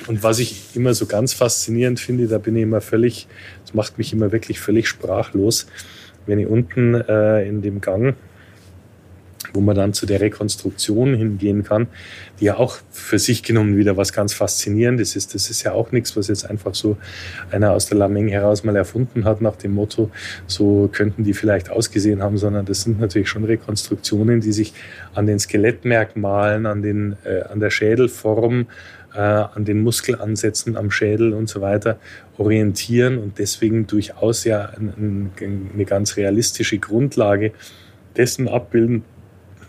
und 0.06 0.22
was 0.22 0.38
ich 0.38 0.74
immer 0.74 0.94
so 0.94 1.06
ganz 1.06 1.32
faszinierend 1.32 2.00
finde, 2.00 2.28
da 2.28 2.38
bin 2.38 2.56
ich 2.56 2.62
immer 2.62 2.80
völlig, 2.80 3.26
das 3.64 3.74
macht 3.74 3.98
mich 3.98 4.12
immer 4.12 4.32
wirklich 4.32 4.60
völlig 4.60 4.88
sprachlos, 4.88 5.66
wenn 6.26 6.38
ich 6.38 6.46
unten 6.46 6.94
äh, 6.94 7.46
in 7.46 7.62
dem 7.62 7.80
Gang 7.80 8.14
wo 9.52 9.60
man 9.60 9.76
dann 9.76 9.92
zu 9.92 10.04
der 10.04 10.20
Rekonstruktion 10.20 11.14
hingehen 11.14 11.62
kann, 11.62 11.86
die 12.40 12.46
ja 12.46 12.56
auch 12.56 12.78
für 12.90 13.18
sich 13.18 13.42
genommen 13.42 13.76
wieder 13.76 13.96
was 13.96 14.12
ganz 14.12 14.34
Faszinierendes 14.34 15.16
ist. 15.16 15.34
Das 15.34 15.48
ist 15.48 15.62
ja 15.62 15.72
auch 15.72 15.92
nichts, 15.92 16.16
was 16.16 16.28
jetzt 16.28 16.48
einfach 16.48 16.74
so 16.74 16.96
einer 17.50 17.72
aus 17.72 17.86
der 17.86 17.98
Lameng 17.98 18.28
heraus 18.28 18.64
mal 18.64 18.76
erfunden 18.76 19.24
hat 19.24 19.40
nach 19.40 19.56
dem 19.56 19.74
Motto, 19.74 20.10
so 20.46 20.88
könnten 20.92 21.24
die 21.24 21.34
vielleicht 21.34 21.70
ausgesehen 21.70 22.22
haben, 22.22 22.36
sondern 22.36 22.66
das 22.66 22.82
sind 22.82 23.00
natürlich 23.00 23.28
schon 23.28 23.44
Rekonstruktionen, 23.44 24.40
die 24.40 24.52
sich 24.52 24.74
an 25.14 25.26
den 25.26 25.38
Skelettmerkmalen, 25.38 26.66
an, 26.66 26.82
den, 26.82 27.16
äh, 27.24 27.42
an 27.42 27.60
der 27.60 27.70
Schädelform, 27.70 28.66
äh, 29.14 29.20
an 29.20 29.64
den 29.64 29.82
Muskelansätzen 29.82 30.76
am 30.76 30.90
Schädel 30.90 31.32
und 31.32 31.48
so 31.48 31.60
weiter 31.60 31.98
orientieren 32.36 33.18
und 33.18 33.38
deswegen 33.38 33.86
durchaus 33.86 34.44
ja 34.44 34.66
ein, 34.76 35.32
ein, 35.40 35.70
eine 35.74 35.84
ganz 35.84 36.16
realistische 36.16 36.78
Grundlage 36.78 37.52
dessen 38.16 38.48
abbilden, 38.48 39.04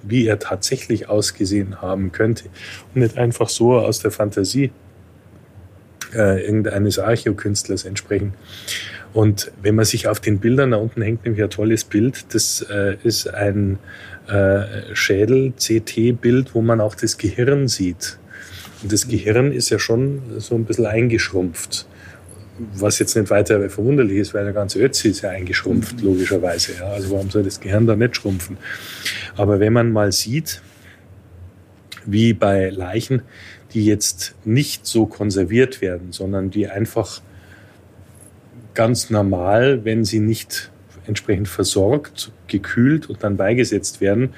wie 0.03 0.27
er 0.27 0.39
tatsächlich 0.39 1.09
ausgesehen 1.09 1.81
haben 1.81 2.11
könnte 2.11 2.45
und 2.93 3.01
nicht 3.01 3.17
einfach 3.17 3.49
so 3.49 3.77
aus 3.77 3.99
der 3.99 4.11
Fantasie 4.11 4.71
äh, 6.13 6.43
irgendeines 6.45 6.99
Archäokünstlers 6.99 7.85
entsprechen. 7.85 8.33
Und 9.13 9.51
wenn 9.61 9.75
man 9.75 9.85
sich 9.85 10.07
auf 10.07 10.19
den 10.19 10.39
Bildern, 10.39 10.71
da 10.71 10.77
unten 10.77 11.01
hängt 11.01 11.25
nämlich 11.25 11.43
ein 11.43 11.49
tolles 11.49 11.83
Bild, 11.83 12.33
das 12.33 12.61
äh, 12.69 12.97
ist 13.03 13.27
ein 13.27 13.79
äh, 14.27 14.93
Schädel-CT-Bild, 14.93 16.53
wo 16.53 16.61
man 16.61 16.79
auch 16.79 16.95
das 16.95 17.17
Gehirn 17.17 17.67
sieht. 17.67 18.19
Und 18.83 18.93
das 18.93 19.07
Gehirn 19.07 19.51
ist 19.51 19.69
ja 19.69 19.79
schon 19.79 20.21
so 20.37 20.55
ein 20.55 20.65
bisschen 20.65 20.85
eingeschrumpft 20.85 21.87
was 22.75 22.99
jetzt 22.99 23.15
nicht 23.15 23.29
weiter 23.29 23.69
verwunderlich 23.69 24.17
ist, 24.17 24.33
weil 24.33 24.43
der 24.43 24.53
ganze 24.53 24.79
Ötzi 24.79 25.09
ist 25.09 25.21
ja 25.21 25.29
eingeschrumpft, 25.29 25.97
mhm. 25.97 26.05
logischerweise. 26.05 26.73
Ja. 26.79 26.87
Also 26.89 27.11
warum 27.11 27.29
soll 27.29 27.43
das 27.43 27.59
Gehirn 27.59 27.87
da 27.87 27.95
nicht 27.95 28.15
schrumpfen? 28.15 28.57
Aber 29.35 29.59
wenn 29.59 29.73
man 29.73 29.91
mal 29.91 30.11
sieht, 30.11 30.61
wie 32.05 32.33
bei 32.33 32.69
Leichen, 32.69 33.21
die 33.73 33.85
jetzt 33.85 34.35
nicht 34.45 34.85
so 34.85 35.05
konserviert 35.05 35.81
werden, 35.81 36.11
sondern 36.11 36.49
die 36.49 36.67
einfach 36.67 37.21
ganz 38.73 39.09
normal, 39.09 39.85
wenn 39.85 40.05
sie 40.05 40.19
nicht 40.19 40.71
entsprechend 41.05 41.47
versorgt, 41.47 42.31
gekühlt 42.47 43.09
und 43.09 43.23
dann 43.23 43.37
beigesetzt 43.37 44.01
werden, 44.01 44.33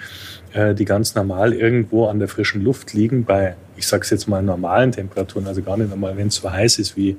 äh, 0.54 0.74
die 0.76 0.86
ganz 0.86 1.16
normal 1.16 1.54
irgendwo 1.54 2.08
an 2.08 2.20
der 2.20 2.28
frischen 2.28 2.64
Luft 2.64 2.94
liegen 2.94 3.24
bei, 3.24 3.56
ich 3.78 3.88
sage 3.88 4.04
es 4.04 4.10
jetzt 4.10 4.28
mal, 4.28 4.44
normalen 4.44 4.92
Temperaturen, 4.92 5.48
also 5.48 5.62
gar 5.62 5.78
nicht 5.78 5.92
einmal, 5.92 6.18
wenn 6.18 6.28
es 6.28 6.36
so 6.36 6.52
heiß 6.52 6.80
ist 6.80 6.98
wie, 6.98 7.18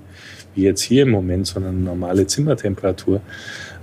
wie 0.55 0.65
jetzt 0.65 0.83
hier 0.83 1.05
im 1.05 1.11
Moment, 1.11 1.47
sondern 1.47 1.85
normale 1.85 2.27
Zimmertemperatur, 2.27 3.21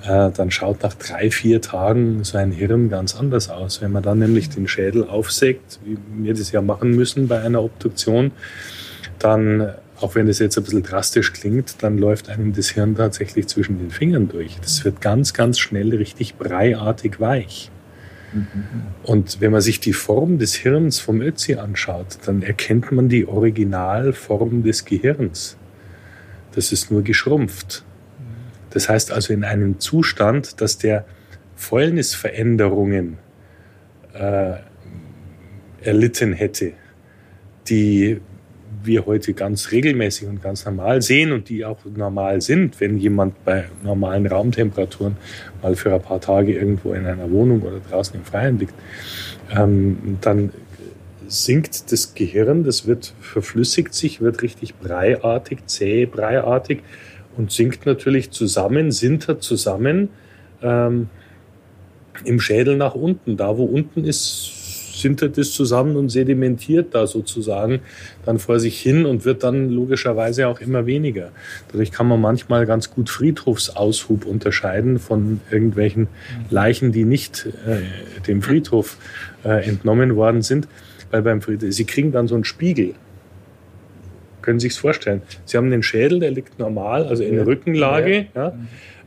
äh, 0.05 0.29
dann 0.31 0.51
schaut 0.51 0.83
nach 0.83 0.93
drei, 0.93 1.31
vier 1.31 1.61
Tagen 1.61 2.23
so 2.23 2.37
ein 2.37 2.51
Hirn 2.51 2.89
ganz 2.89 3.15
anders 3.15 3.49
aus. 3.49 3.81
Wenn 3.81 3.91
man 3.91 4.03
dann 4.03 4.19
nämlich 4.19 4.49
den 4.49 4.67
Schädel 4.67 5.05
aufsägt, 5.05 5.79
wie 5.83 5.97
wir 6.23 6.33
das 6.33 6.51
ja 6.51 6.61
machen 6.61 6.91
müssen 6.91 7.27
bei 7.27 7.41
einer 7.41 7.63
Obduktion, 7.63 8.31
dann, 9.17 9.73
auch 9.99 10.15
wenn 10.15 10.27
das 10.27 10.39
jetzt 10.39 10.57
ein 10.57 10.63
bisschen 10.63 10.83
drastisch 10.83 11.33
klingt, 11.33 11.81
dann 11.83 11.97
läuft 11.97 12.29
einem 12.29 12.53
das 12.53 12.69
Hirn 12.69 12.95
tatsächlich 12.95 13.47
zwischen 13.47 13.79
den 13.79 13.89
Fingern 13.89 14.29
durch. 14.29 14.57
Das 14.61 14.85
wird 14.85 15.01
ganz, 15.01 15.33
ganz 15.33 15.59
schnell 15.59 15.93
richtig 15.95 16.35
breiartig 16.35 17.19
weich. 17.19 17.71
Und 19.03 19.41
wenn 19.41 19.51
man 19.51 19.61
sich 19.61 19.79
die 19.79 19.93
Form 19.93 20.37
des 20.37 20.55
Hirns 20.55 20.99
vom 20.99 21.21
Ötzi 21.21 21.55
anschaut, 21.55 22.19
dann 22.25 22.41
erkennt 22.41 22.91
man 22.91 23.09
die 23.09 23.27
Originalform 23.27 24.63
des 24.63 24.85
Gehirns. 24.85 25.57
Das 26.53 26.71
ist 26.71 26.91
nur 26.91 27.03
geschrumpft. 27.03 27.83
Das 28.69 28.87
heißt 28.87 29.11
also 29.11 29.33
in 29.33 29.43
einem 29.43 29.79
Zustand, 29.79 30.61
dass 30.61 30.77
der 30.77 31.05
Fäulnisveränderungen 31.55 33.17
äh, 34.13 34.53
erlitten 35.81 36.33
hätte, 36.33 36.73
die 37.67 38.21
wir 38.83 39.05
heute 39.05 39.33
ganz 39.33 39.71
regelmäßig 39.71 40.27
und 40.27 40.41
ganz 40.41 40.65
normal 40.65 41.01
sehen 41.01 41.31
und 41.31 41.49
die 41.49 41.65
auch 41.65 41.77
normal 41.95 42.41
sind, 42.41 42.79
wenn 42.79 42.97
jemand 42.97 43.43
bei 43.43 43.65
normalen 43.83 44.25
Raumtemperaturen 44.25 45.17
mal 45.61 45.75
für 45.75 45.93
ein 45.93 46.01
paar 46.01 46.21
Tage 46.21 46.53
irgendwo 46.53 46.93
in 46.93 47.05
einer 47.05 47.29
Wohnung 47.29 47.61
oder 47.61 47.79
draußen 47.79 48.15
im 48.15 48.23
Freien 48.23 48.59
liegt, 48.59 48.73
ähm, 49.55 50.17
dann 50.21 50.51
sinkt 51.27 51.91
das 51.91 52.15
Gehirn, 52.15 52.63
das 52.63 52.87
wird 52.87 53.13
verflüssigt 53.21 53.93
sich, 53.93 54.21
wird 54.21 54.41
richtig 54.41 54.75
breiartig, 54.75 55.59
zäh, 55.67 56.05
breiartig 56.05 56.81
und 57.37 57.51
sinkt 57.51 57.85
natürlich 57.85 58.31
zusammen, 58.31 58.91
sintert 58.91 59.43
zusammen 59.43 60.09
ähm, 60.61 61.09
im 62.25 62.39
Schädel 62.39 62.77
nach 62.77 62.95
unten. 62.95 63.37
Da, 63.37 63.57
wo 63.57 63.63
unten 63.63 64.03
ist, 64.05 64.51
sintert 64.99 65.37
es 65.37 65.53
zusammen 65.53 65.95
und 65.95 66.09
sedimentiert 66.09 66.93
da 66.93 67.07
sozusagen 67.07 67.79
dann 68.25 68.39
vor 68.39 68.59
sich 68.59 68.79
hin 68.79 69.05
und 69.05 69.25
wird 69.25 69.43
dann 69.43 69.69
logischerweise 69.69 70.47
auch 70.47 70.61
immer 70.61 70.85
weniger. 70.85 71.31
Dadurch 71.71 71.91
kann 71.91 72.07
man 72.07 72.21
manchmal 72.21 72.65
ganz 72.65 72.91
gut 72.91 73.09
Friedhofsaushub 73.09 74.25
unterscheiden 74.25 74.99
von 74.99 75.41
irgendwelchen 75.51 76.07
Leichen, 76.49 76.91
die 76.91 77.05
nicht 77.05 77.47
äh, 77.67 78.21
dem 78.27 78.41
Friedhof 78.41 78.97
äh, 79.43 79.67
entnommen 79.67 80.15
worden 80.15 80.41
sind. 80.41 80.67
Weil 81.11 81.21
beim 81.23 81.41
Friedhof, 81.41 81.71
sie 81.71 81.85
kriegen 81.85 82.11
dann 82.11 82.27
so 82.27 82.35
einen 82.35 82.43
Spiegel. 82.43 82.93
Können 84.49 84.59
Sie 84.59 84.69
sich 84.69 84.79
vorstellen? 84.79 85.21
Sie 85.45 85.57
haben 85.57 85.69
den 85.69 85.83
Schädel, 85.83 86.19
der 86.19 86.31
liegt 86.31 86.57
normal, 86.57 87.05
also 87.05 87.21
in 87.23 87.35
der 87.35 87.45
Rückenlage. 87.45 88.25
Ja. 88.33 88.53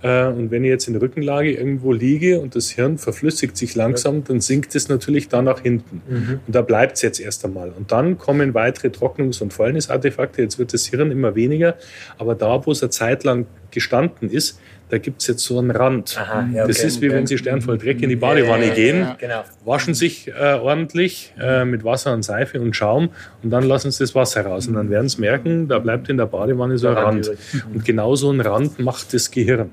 Äh, 0.00 0.28
und 0.28 0.52
wenn 0.52 0.62
ich 0.62 0.70
jetzt 0.70 0.86
in 0.86 0.92
der 0.92 1.02
Rückenlage 1.02 1.50
irgendwo 1.50 1.92
liege 1.92 2.38
und 2.38 2.54
das 2.54 2.70
Hirn 2.70 2.96
verflüssigt 2.96 3.56
sich 3.56 3.74
langsam, 3.74 4.22
dann 4.22 4.40
sinkt 4.40 4.76
es 4.76 4.88
natürlich 4.88 5.28
da 5.28 5.42
nach 5.42 5.60
hinten. 5.60 6.00
Mhm. 6.08 6.40
Und 6.46 6.54
da 6.54 6.62
bleibt 6.62 6.94
es 6.94 7.02
jetzt 7.02 7.18
erst 7.18 7.44
einmal. 7.44 7.70
Und 7.70 7.90
dann 7.90 8.18
kommen 8.18 8.54
weitere 8.54 8.86
Trocknungs- 8.86 9.42
und 9.42 9.52
Fäulnisartefakte. 9.52 10.42
Jetzt 10.42 10.60
wird 10.60 10.72
das 10.72 10.86
Hirn 10.86 11.10
immer 11.10 11.34
weniger. 11.34 11.74
Aber 12.18 12.36
da, 12.36 12.64
wo 12.64 12.70
es 12.70 12.80
eine 12.80 12.90
Zeit 12.90 13.24
lang 13.24 13.46
gestanden 13.72 14.30
ist, 14.30 14.60
da 14.92 14.98
gibt 14.98 15.22
es 15.22 15.26
jetzt 15.26 15.44
so 15.44 15.58
einen 15.58 15.70
Rand. 15.70 16.18
Aha, 16.20 16.50
ja, 16.52 16.64
okay. 16.64 16.68
Das 16.68 16.84
ist 16.84 17.00
wie 17.00 17.10
wenn 17.10 17.26
Sie 17.26 17.38
sternvoll 17.38 17.78
Dreck 17.78 18.02
in 18.02 18.10
die 18.10 18.16
Badewanne 18.16 18.66
ja, 18.66 18.74
gehen, 18.74 19.00
ja, 19.00 19.16
genau. 19.18 19.42
waschen 19.64 19.94
sich 19.94 20.28
äh, 20.28 20.58
ordentlich 20.60 21.32
äh, 21.40 21.64
mit 21.64 21.82
Wasser 21.82 22.12
und 22.12 22.22
Seife 22.24 22.60
und 22.60 22.76
Schaum 22.76 23.08
und 23.42 23.48
dann 23.48 23.64
lassen 23.64 23.90
Sie 23.90 24.00
das 24.00 24.14
Wasser 24.14 24.44
raus. 24.44 24.66
Und 24.66 24.74
dann 24.74 24.90
werden 24.90 25.08
Sie 25.08 25.18
merken, 25.18 25.66
da 25.66 25.78
bleibt 25.78 26.10
in 26.10 26.18
der 26.18 26.26
Badewanne 26.26 26.76
so 26.76 26.88
ein 26.88 26.94
Rand. 26.94 27.30
Und 27.72 27.86
genau 27.86 28.14
so 28.16 28.30
ein 28.30 28.42
Rand 28.42 28.80
macht 28.80 29.14
das 29.14 29.30
Gehirn. 29.30 29.70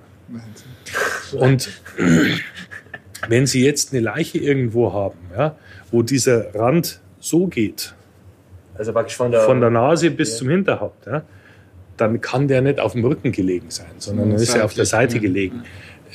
Und 1.33 1.69
wenn 3.27 3.45
Sie 3.45 3.65
jetzt 3.65 3.91
eine 3.91 4.01
Leiche 4.01 4.37
irgendwo 4.37 4.93
haben, 4.93 5.19
ja, 5.37 5.57
wo 5.91 6.01
dieser 6.01 6.55
Rand 6.55 7.01
so 7.19 7.47
geht, 7.47 7.93
also 8.77 8.93
praktisch 8.93 9.17
von 9.17 9.31
der, 9.31 9.41
von 9.41 9.59
der 9.59 9.69
Nase 9.69 10.11
bis 10.11 10.37
zum 10.37 10.47
Hinterhaupt, 10.47 11.07
ja, 11.07 11.23
dann 11.99 12.21
kann 12.21 12.47
der 12.47 12.61
nicht 12.61 12.79
auf 12.79 12.93
dem 12.93 13.05
Rücken 13.05 13.31
gelegen 13.31 13.69
sein, 13.69 13.87
sondern 13.97 14.31
dann 14.31 14.39
ist 14.39 14.55
er 14.55 14.65
auf 14.65 14.73
der 14.73 14.85
Seite 14.85 15.19
gelegen. 15.19 15.63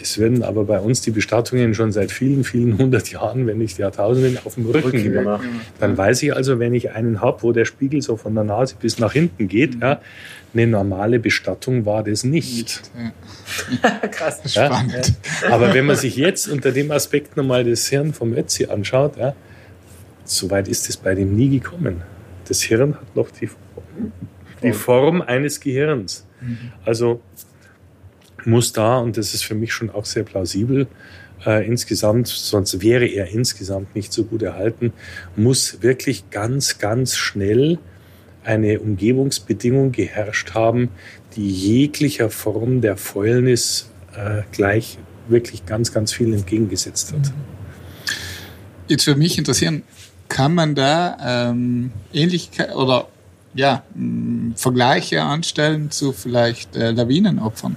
Es 0.00 0.19
werden 0.19 0.43
aber 0.43 0.64
bei 0.64 0.81
uns 0.81 1.03
die 1.03 1.12
Bestattungen 1.12 1.73
schon 1.75 1.93
seit 1.93 2.11
vielen, 2.11 2.43
vielen 2.43 2.79
hundert 2.79 3.11
Jahren, 3.11 3.47
wenn 3.47 3.59
nicht 3.59 3.79
Jahrtausenden, 3.79 4.38
auf 4.45 4.55
dem 4.55 4.67
Rücken, 4.67 5.12
gemacht. 5.12 5.45
Dann 5.79 5.97
weiß 5.97 6.23
ich 6.25 6.35
also, 6.35 6.59
wenn 6.59 6.75
ich 6.75 6.91
einen 6.91 7.21
habe, 7.21 7.43
wo 7.43 7.53
der 7.53 7.64
Spiegel 7.64 8.03
so 8.03 8.17
von 8.17 8.35
der 8.35 8.45
Nase 8.45 8.75
bis 8.81 8.99
nach 8.99 9.12
hinten 9.12 9.47
geht, 9.47 9.76
mhm. 9.76 9.83
ja, 9.83 10.00
eine 10.53 10.67
normale 10.67 11.19
Bestattung 11.19 11.85
war 11.85 12.03
das 12.03 12.25
nicht. 12.25 12.83
Ja. 13.83 13.91
Krass. 14.09 14.41
Ja? 14.55 14.67
Spannend. 14.67 15.14
Aber 15.50 15.75
wenn 15.75 15.87
man 15.87 15.97
sich 15.97 16.17
jetzt 16.17 16.49
unter 16.49 16.73
dem 16.73 16.91
Aspekt 16.91 17.37
nochmal 17.37 17.64
das 17.64 17.88
Hirn 17.88 18.12
vom 18.12 18.35
Ötzi 18.35 18.67
anschaut, 18.67 19.17
ja, 19.17 19.35
so 20.25 20.50
weit 20.50 20.69
ist 20.69 20.88
es 20.88 20.97
bei 20.97 21.14
dem 21.14 21.37
nie 21.37 21.50
gekommen. 21.50 22.03
Das 22.47 22.62
Hirn 22.62 22.95
hat 22.95 23.17
noch 23.17 23.31
die, 23.31 23.49
die 24.64 24.73
Form 24.73 25.23
eines 25.23 25.61
Gehirns. 25.61 26.26
Mhm. 26.40 26.73
Also 26.85 27.21
muss 28.44 28.73
da, 28.73 28.99
und 28.99 29.16
das 29.16 29.35
ist 29.35 29.44
für 29.44 29.54
mich 29.54 29.73
schon 29.73 29.90
auch 29.90 30.04
sehr 30.04 30.25
plausibel, 30.25 30.87
äh, 31.47 31.66
insgesamt, 31.66 32.28
sonst 32.28 32.83
wäre 32.83 33.06
er 33.06 33.28
insgesamt 33.28 33.94
nicht 33.94 34.12
so 34.12 34.25
gut 34.25 34.42
erhalten, 34.42 34.92
muss 35.37 35.83
wirklich 35.83 36.30
ganz, 36.30 36.78
ganz 36.78 37.16
schnell 37.16 37.78
eine 38.44 38.80
Umgebungsbedingung 38.80 39.92
geherrscht 39.92 40.54
haben, 40.54 40.90
die 41.37 41.50
jeglicher 41.50 42.30
Form 42.30 42.80
der 42.80 42.97
Fäulnis 42.97 43.90
äh, 44.16 44.42
gleich 44.52 44.99
wirklich 45.28 45.64
ganz, 45.64 45.92
ganz 45.92 46.12
viel 46.12 46.33
entgegengesetzt 46.35 47.12
hat. 47.12 47.33
Jetzt 48.87 49.04
für 49.04 49.16
mich 49.16 49.38
interessieren, 49.38 49.83
kann 50.28 50.54
man 50.54 50.75
da 50.75 51.50
ähm, 51.50 51.92
Ähnlichkeit 52.12 52.75
oder 52.75 53.09
ja, 53.54 53.82
mh, 53.94 54.56
Vergleiche 54.56 55.23
anstellen 55.23 55.90
zu 55.90 56.12
vielleicht 56.12 56.76
äh, 56.76 56.90
Lawinenopfern? 56.90 57.76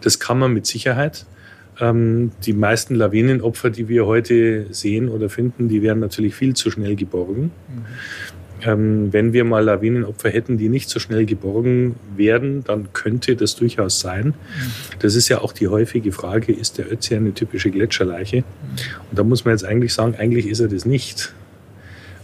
Das 0.00 0.18
kann 0.18 0.38
man 0.38 0.52
mit 0.52 0.66
Sicherheit. 0.66 1.26
Ähm, 1.80 2.32
die 2.44 2.52
meisten 2.52 2.94
Lawinenopfer, 2.94 3.70
die 3.70 3.88
wir 3.88 4.06
heute 4.06 4.66
sehen 4.70 5.08
oder 5.08 5.28
finden, 5.28 5.68
die 5.68 5.82
werden 5.82 6.00
natürlich 6.00 6.34
viel 6.34 6.54
zu 6.54 6.70
schnell 6.70 6.96
geborgen. 6.96 7.50
Mhm. 7.68 7.84
Ähm, 8.62 9.12
wenn 9.12 9.34
wir 9.34 9.44
mal 9.44 9.64
Lawinenopfer 9.64 10.30
hätten, 10.30 10.56
die 10.56 10.70
nicht 10.70 10.88
so 10.88 10.98
schnell 10.98 11.26
geborgen 11.26 11.96
werden, 12.16 12.64
dann 12.64 12.92
könnte 12.94 13.36
das 13.36 13.54
durchaus 13.54 14.00
sein. 14.00 14.28
Mhm. 14.28 14.34
Das 15.00 15.14
ist 15.14 15.28
ja 15.28 15.42
auch 15.42 15.52
die 15.52 15.68
häufige 15.68 16.12
Frage, 16.12 16.52
ist 16.52 16.78
der 16.78 16.90
Ötzi 16.90 17.14
eine 17.14 17.34
typische 17.34 17.70
Gletscherleiche? 17.70 18.38
Mhm. 18.38 18.44
Und 19.10 19.18
da 19.18 19.24
muss 19.24 19.44
man 19.44 19.52
jetzt 19.52 19.64
eigentlich 19.64 19.92
sagen, 19.92 20.14
eigentlich 20.16 20.46
ist 20.46 20.60
er 20.60 20.68
das 20.68 20.86
nicht. 20.86 21.34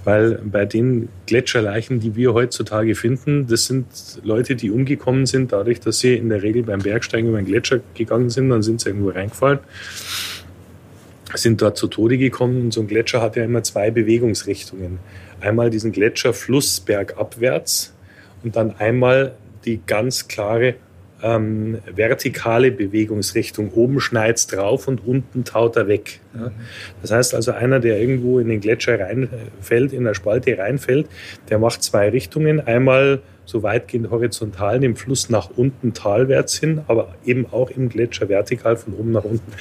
Weil 0.04 0.40
bei 0.44 0.64
den 0.64 1.08
Gletscherleichen, 1.26 2.00
die 2.00 2.16
wir 2.16 2.34
heutzutage 2.34 2.94
finden, 2.94 3.46
das 3.46 3.66
sind 3.66 3.86
Leute, 4.24 4.56
die 4.56 4.70
umgekommen 4.70 5.26
sind, 5.26 5.52
dadurch, 5.52 5.78
dass 5.80 6.00
sie 6.00 6.14
in 6.14 6.28
der 6.28 6.42
Regel 6.42 6.64
beim 6.64 6.80
Bergsteigen 6.80 7.28
über 7.28 7.38
einen 7.38 7.46
Gletscher 7.46 7.80
gegangen 7.94 8.30
sind, 8.30 8.48
dann 8.48 8.62
sind 8.62 8.80
sie 8.80 8.88
irgendwo 8.88 9.10
reingefallen, 9.10 9.60
sind 11.34 11.62
dort 11.62 11.76
zu 11.76 11.86
Tode 11.86 12.18
gekommen. 12.18 12.62
Und 12.62 12.72
so 12.72 12.80
ein 12.80 12.88
Gletscher 12.88 13.22
hat 13.22 13.36
ja 13.36 13.44
immer 13.44 13.62
zwei 13.62 13.90
Bewegungsrichtungen. 13.90 14.98
Einmal 15.40 15.70
diesen 15.70 15.92
Gletscherfluss 15.92 16.80
bergabwärts 16.80 17.94
und 18.42 18.56
dann 18.56 18.74
einmal 18.76 19.34
die 19.64 19.80
ganz 19.86 20.26
klare 20.26 20.74
ähm, 21.22 21.78
vertikale 21.94 22.72
Bewegungsrichtung. 22.72 23.70
Oben 23.72 24.00
schneit's 24.00 24.46
drauf 24.46 24.88
und 24.88 25.06
unten 25.06 25.44
taut 25.44 25.76
er 25.76 25.88
weg. 25.88 26.20
Ja. 26.34 26.50
Das 27.00 27.12
heißt 27.12 27.34
also, 27.34 27.52
einer, 27.52 27.80
der 27.80 28.00
irgendwo 28.00 28.38
in 28.38 28.48
den 28.48 28.60
Gletscher 28.60 28.98
reinfällt, 28.98 29.92
in 29.92 30.04
der 30.04 30.14
Spalte 30.14 30.58
reinfällt, 30.58 31.06
der 31.48 31.58
macht 31.58 31.82
zwei 31.82 32.08
Richtungen. 32.08 32.60
Einmal 32.60 33.20
so 33.44 33.62
weitgehend 33.62 34.10
horizontal 34.10 34.80
den 34.80 34.96
Fluss 34.96 35.28
nach 35.28 35.50
unten 35.56 35.94
talwärts 35.94 36.58
hin, 36.58 36.82
aber 36.86 37.14
eben 37.24 37.46
auch 37.50 37.70
im 37.70 37.88
Gletscher 37.88 38.28
vertikal 38.28 38.76
von 38.76 38.94
oben 38.94 39.12
nach 39.12 39.24
unten. 39.24 39.52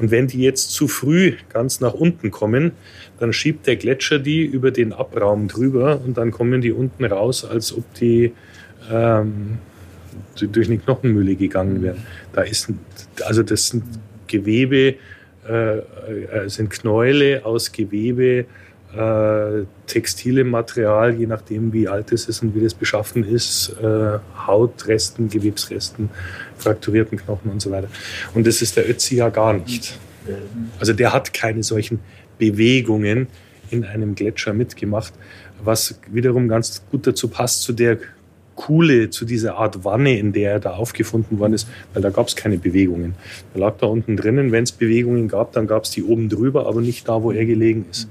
Und 0.00 0.10
wenn 0.10 0.26
die 0.26 0.42
jetzt 0.42 0.72
zu 0.72 0.88
früh 0.88 1.34
ganz 1.52 1.80
nach 1.80 1.94
unten 1.94 2.30
kommen, 2.30 2.72
dann 3.18 3.32
schiebt 3.32 3.66
der 3.66 3.76
Gletscher 3.76 4.18
die 4.18 4.42
über 4.42 4.70
den 4.70 4.92
Abraum 4.92 5.48
drüber 5.48 6.00
und 6.04 6.18
dann 6.18 6.30
kommen 6.30 6.60
die 6.60 6.72
unten 6.72 7.04
raus, 7.04 7.44
als 7.44 7.76
ob 7.76 7.84
die 7.94 8.32
ähm, 8.90 9.58
durch 10.40 10.68
eine 10.68 10.78
Knochenmühle 10.78 11.36
gegangen 11.36 11.82
wären. 11.82 12.02
Da 12.32 12.42
ist, 12.42 12.68
also 13.24 13.42
das 13.42 13.68
sind 13.68 13.84
Gewebe, 14.26 14.96
äh, 15.48 15.78
äh, 15.78 16.48
sind 16.48 16.70
Knäule 16.70 17.44
aus 17.44 17.72
Gewebe, 17.72 18.46
äh, 18.94 19.64
textilem 19.86 20.50
Material, 20.50 21.14
je 21.14 21.26
nachdem 21.26 21.72
wie 21.72 21.88
alt 21.88 22.12
es 22.12 22.26
ist 22.26 22.42
und 22.42 22.54
wie 22.54 22.60
das 22.60 22.74
beschaffen 22.74 23.24
ist, 23.24 23.74
äh, 23.82 24.18
Hautresten, 24.46 25.28
Gewebsresten, 25.28 26.10
frakturierten 26.58 27.18
Knochen 27.18 27.50
und 27.50 27.60
so 27.60 27.70
weiter. 27.70 27.88
Und 28.34 28.46
das 28.46 28.62
ist 28.62 28.76
der 28.76 28.88
Ötzi 28.88 29.16
ja 29.16 29.30
gar 29.30 29.54
nicht. 29.54 29.98
Also 30.78 30.92
der 30.92 31.12
hat 31.12 31.34
keine 31.34 31.64
solchen 31.64 31.98
Bewegungen 32.38 33.26
in 33.70 33.84
einem 33.84 34.14
Gletscher 34.14 34.52
mitgemacht, 34.52 35.12
was 35.64 35.98
wiederum 36.10 36.48
ganz 36.48 36.82
gut 36.90 37.06
dazu 37.06 37.28
passt 37.28 37.62
zu 37.62 37.72
der 37.72 37.98
Kuhle, 38.56 39.10
zu 39.10 39.24
dieser 39.24 39.56
Art 39.56 39.84
Wanne, 39.84 40.18
in 40.18 40.32
der 40.32 40.52
er 40.52 40.60
da 40.60 40.70
aufgefunden 40.74 41.38
worden 41.38 41.54
ist, 41.54 41.68
weil 41.92 42.02
da 42.02 42.10
gab 42.10 42.28
es 42.28 42.36
keine 42.36 42.58
Bewegungen. 42.58 43.14
Er 43.54 43.60
lag 43.60 43.76
da 43.78 43.86
unten 43.86 44.16
drinnen. 44.16 44.52
Wenn 44.52 44.64
es 44.64 44.72
Bewegungen 44.72 45.28
gab, 45.28 45.52
dann 45.52 45.66
gab 45.66 45.84
es 45.84 45.90
die 45.90 46.04
oben 46.04 46.28
drüber, 46.28 46.66
aber 46.66 46.80
nicht 46.80 47.08
da, 47.08 47.22
wo 47.22 47.32
er 47.32 47.46
gelegen 47.46 47.86
ist. 47.90 48.08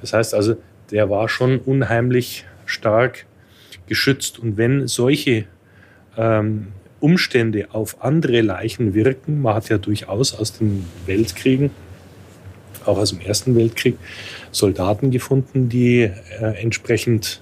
Das 0.00 0.12
heißt 0.12 0.34
also, 0.34 0.56
der 0.90 1.10
war 1.10 1.28
schon 1.28 1.58
unheimlich 1.58 2.44
stark 2.66 3.26
geschützt. 3.86 4.38
Und 4.38 4.56
wenn 4.56 4.86
solche 4.88 5.44
ähm, 6.16 6.68
Umstände 7.00 7.68
auf 7.72 8.02
andere 8.02 8.40
Leichen 8.40 8.94
wirken, 8.94 9.42
man 9.42 9.54
hat 9.54 9.68
ja 9.68 9.78
durchaus 9.78 10.34
aus 10.34 10.52
den 10.58 10.84
Weltkriegen, 11.06 11.70
auch 12.86 12.98
aus 12.98 13.10
dem 13.10 13.20
Ersten 13.20 13.56
Weltkrieg, 13.56 13.96
Soldaten 14.50 15.10
gefunden, 15.10 15.68
die 15.68 16.02
äh, 16.02 16.10
entsprechend 16.60 17.40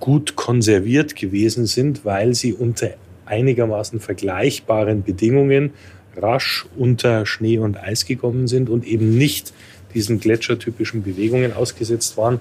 gut 0.00 0.36
konserviert 0.36 1.16
gewesen 1.16 1.66
sind, 1.66 2.04
weil 2.04 2.34
sie 2.34 2.52
unter 2.52 2.90
einigermaßen 3.26 4.00
vergleichbaren 4.00 5.02
Bedingungen 5.02 5.72
rasch 6.16 6.66
unter 6.76 7.26
Schnee 7.26 7.58
und 7.58 7.76
Eis 7.76 8.06
gekommen 8.06 8.48
sind 8.48 8.70
und 8.70 8.86
eben 8.86 9.16
nicht 9.16 9.52
diesen 9.94 10.20
gletschertypischen 10.20 11.02
Bewegungen 11.02 11.52
ausgesetzt 11.52 12.16
waren, 12.16 12.40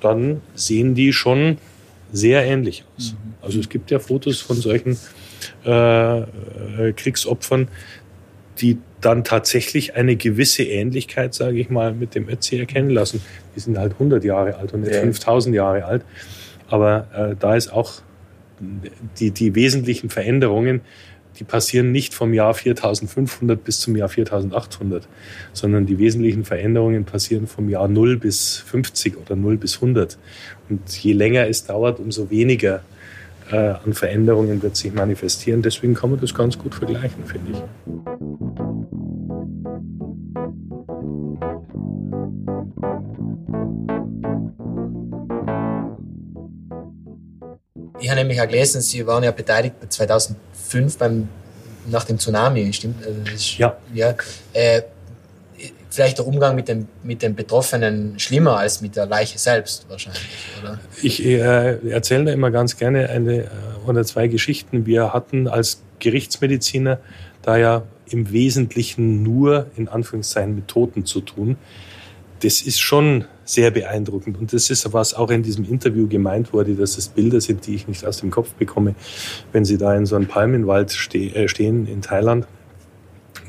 dann 0.00 0.40
sehen 0.54 0.94
die 0.94 1.12
schon 1.12 1.58
sehr 2.12 2.44
ähnlich 2.44 2.84
aus. 2.96 3.12
Mhm. 3.12 3.34
Also 3.42 3.60
es 3.60 3.68
gibt 3.68 3.90
ja 3.90 3.98
Fotos 3.98 4.40
von 4.40 4.56
solchen 4.56 4.96
äh, 5.64 6.20
äh 6.20 6.92
Kriegsopfern, 6.96 7.68
die 8.60 8.78
dann 9.00 9.22
tatsächlich 9.24 9.94
eine 9.94 10.16
gewisse 10.16 10.64
Ähnlichkeit, 10.64 11.34
sage 11.34 11.58
ich 11.58 11.70
mal, 11.70 11.92
mit 11.92 12.14
dem 12.14 12.28
Ötzi 12.28 12.58
erkennen 12.58 12.90
lassen. 12.90 13.22
die 13.54 13.60
sind 13.60 13.78
halt 13.78 13.92
100 13.92 14.24
Jahre 14.24 14.56
alt 14.56 14.72
und 14.72 14.80
nicht 14.80 14.94
ja. 14.94 15.02
5000 15.02 15.54
Jahre 15.54 15.84
alt. 15.84 16.04
Aber 16.68 17.06
äh, 17.14 17.36
da 17.38 17.56
ist 17.56 17.72
auch 17.72 18.02
die, 19.18 19.30
die 19.30 19.54
wesentlichen 19.54 20.10
Veränderungen, 20.10 20.80
die 21.38 21.44
passieren 21.44 21.92
nicht 21.92 22.14
vom 22.14 22.34
Jahr 22.34 22.52
4500 22.52 23.62
bis 23.62 23.80
zum 23.80 23.94
Jahr 23.96 24.08
4800, 24.08 25.06
sondern 25.52 25.86
die 25.86 25.98
wesentlichen 25.98 26.44
Veränderungen 26.44 27.04
passieren 27.04 27.46
vom 27.46 27.68
Jahr 27.68 27.86
0 27.86 28.16
bis 28.16 28.56
50 28.56 29.16
oder 29.16 29.36
0 29.36 29.56
bis 29.56 29.76
100. 29.76 30.18
Und 30.68 30.96
je 31.02 31.12
länger 31.12 31.46
es 31.46 31.64
dauert, 31.64 32.00
umso 32.00 32.30
weniger 32.30 32.82
äh, 33.50 33.56
an 33.56 33.94
Veränderungen 33.94 34.62
wird 34.62 34.76
sich 34.76 34.92
manifestieren. 34.92 35.62
Deswegen 35.62 35.94
kann 35.94 36.10
man 36.10 36.20
das 36.20 36.34
ganz 36.34 36.58
gut 36.58 36.74
vergleichen, 36.74 37.24
finde 37.24 37.52
ich. 37.52 38.67
Ich 48.00 48.08
habe 48.08 48.20
nämlich 48.20 48.40
auch 48.40 48.46
gelesen, 48.46 48.80
Sie 48.80 49.06
waren 49.06 49.24
ja 49.24 49.30
beteiligt 49.30 49.74
2005 49.88 50.98
beim, 50.98 51.28
nach 51.86 52.04
dem 52.04 52.18
Tsunami, 52.18 52.72
stimmt? 52.72 53.04
Also 53.04 53.56
ja. 53.58 53.76
ja 53.92 54.14
äh, 54.52 54.82
vielleicht 55.90 56.18
der 56.18 56.26
Umgang 56.26 56.54
mit 56.54 56.68
dem, 56.68 56.86
mit 57.02 57.22
dem 57.22 57.34
Betroffenen 57.34 58.18
schlimmer 58.18 58.58
als 58.58 58.80
mit 58.80 58.96
der 58.96 59.06
Leiche 59.06 59.38
selbst 59.38 59.86
wahrscheinlich, 59.88 60.22
oder? 60.60 60.78
Ich 61.02 61.24
äh, 61.24 61.90
erzähle 61.90 62.26
da 62.26 62.32
immer 62.32 62.50
ganz 62.50 62.76
gerne 62.76 63.08
eine 63.08 63.44
äh, 63.44 63.48
oder 63.86 64.04
zwei 64.04 64.28
Geschichten. 64.28 64.86
Wir 64.86 65.12
hatten 65.12 65.48
als 65.48 65.82
Gerichtsmediziner 65.98 67.00
da 67.42 67.56
ja 67.56 67.82
im 68.10 68.30
Wesentlichen 68.30 69.22
nur 69.22 69.66
in 69.76 69.88
Anführungszeichen 69.88 70.54
mit 70.54 70.68
Toten 70.68 71.04
zu 71.04 71.20
tun. 71.20 71.56
Das 72.40 72.62
ist 72.62 72.80
schon 72.80 73.24
sehr 73.44 73.70
beeindruckend. 73.70 74.38
Und 74.38 74.52
das 74.52 74.70
ist, 74.70 74.92
was 74.92 75.14
auch 75.14 75.30
in 75.30 75.42
diesem 75.42 75.64
Interview 75.64 76.06
gemeint 76.06 76.52
wurde, 76.52 76.74
dass 76.74 76.98
es 76.98 77.08
Bilder 77.08 77.40
sind, 77.40 77.66
die 77.66 77.74
ich 77.74 77.88
nicht 77.88 78.04
aus 78.04 78.18
dem 78.18 78.30
Kopf 78.30 78.52
bekomme. 78.52 78.94
Wenn 79.52 79.64
Sie 79.64 79.78
da 79.78 79.94
in 79.96 80.06
so 80.06 80.16
einem 80.16 80.26
Palmenwald 80.26 80.90
ste 80.90 81.34
äh, 81.34 81.48
stehen 81.48 81.86
in 81.86 82.02
Thailand, 82.02 82.46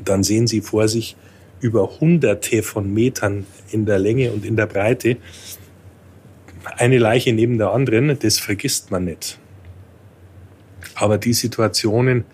dann 0.04 0.22
sehen 0.22 0.46
Sie 0.46 0.60
vor 0.60 0.88
sich 0.88 1.16
über 1.60 2.00
hunderte 2.00 2.62
von 2.62 2.92
Metern 2.92 3.46
in 3.70 3.84
der 3.84 3.98
Länge 3.98 4.32
und 4.32 4.44
in 4.44 4.56
der 4.56 4.66
Breite 4.66 5.18
eine 6.76 6.98
Leiche 6.98 7.32
neben 7.32 7.58
der 7.58 7.70
anderen. 7.70 8.18
Das 8.18 8.38
vergisst 8.38 8.90
man 8.90 9.04
nicht. 9.04 9.38
Aber 10.94 11.18
die 11.18 11.34
Situationen, 11.34 12.24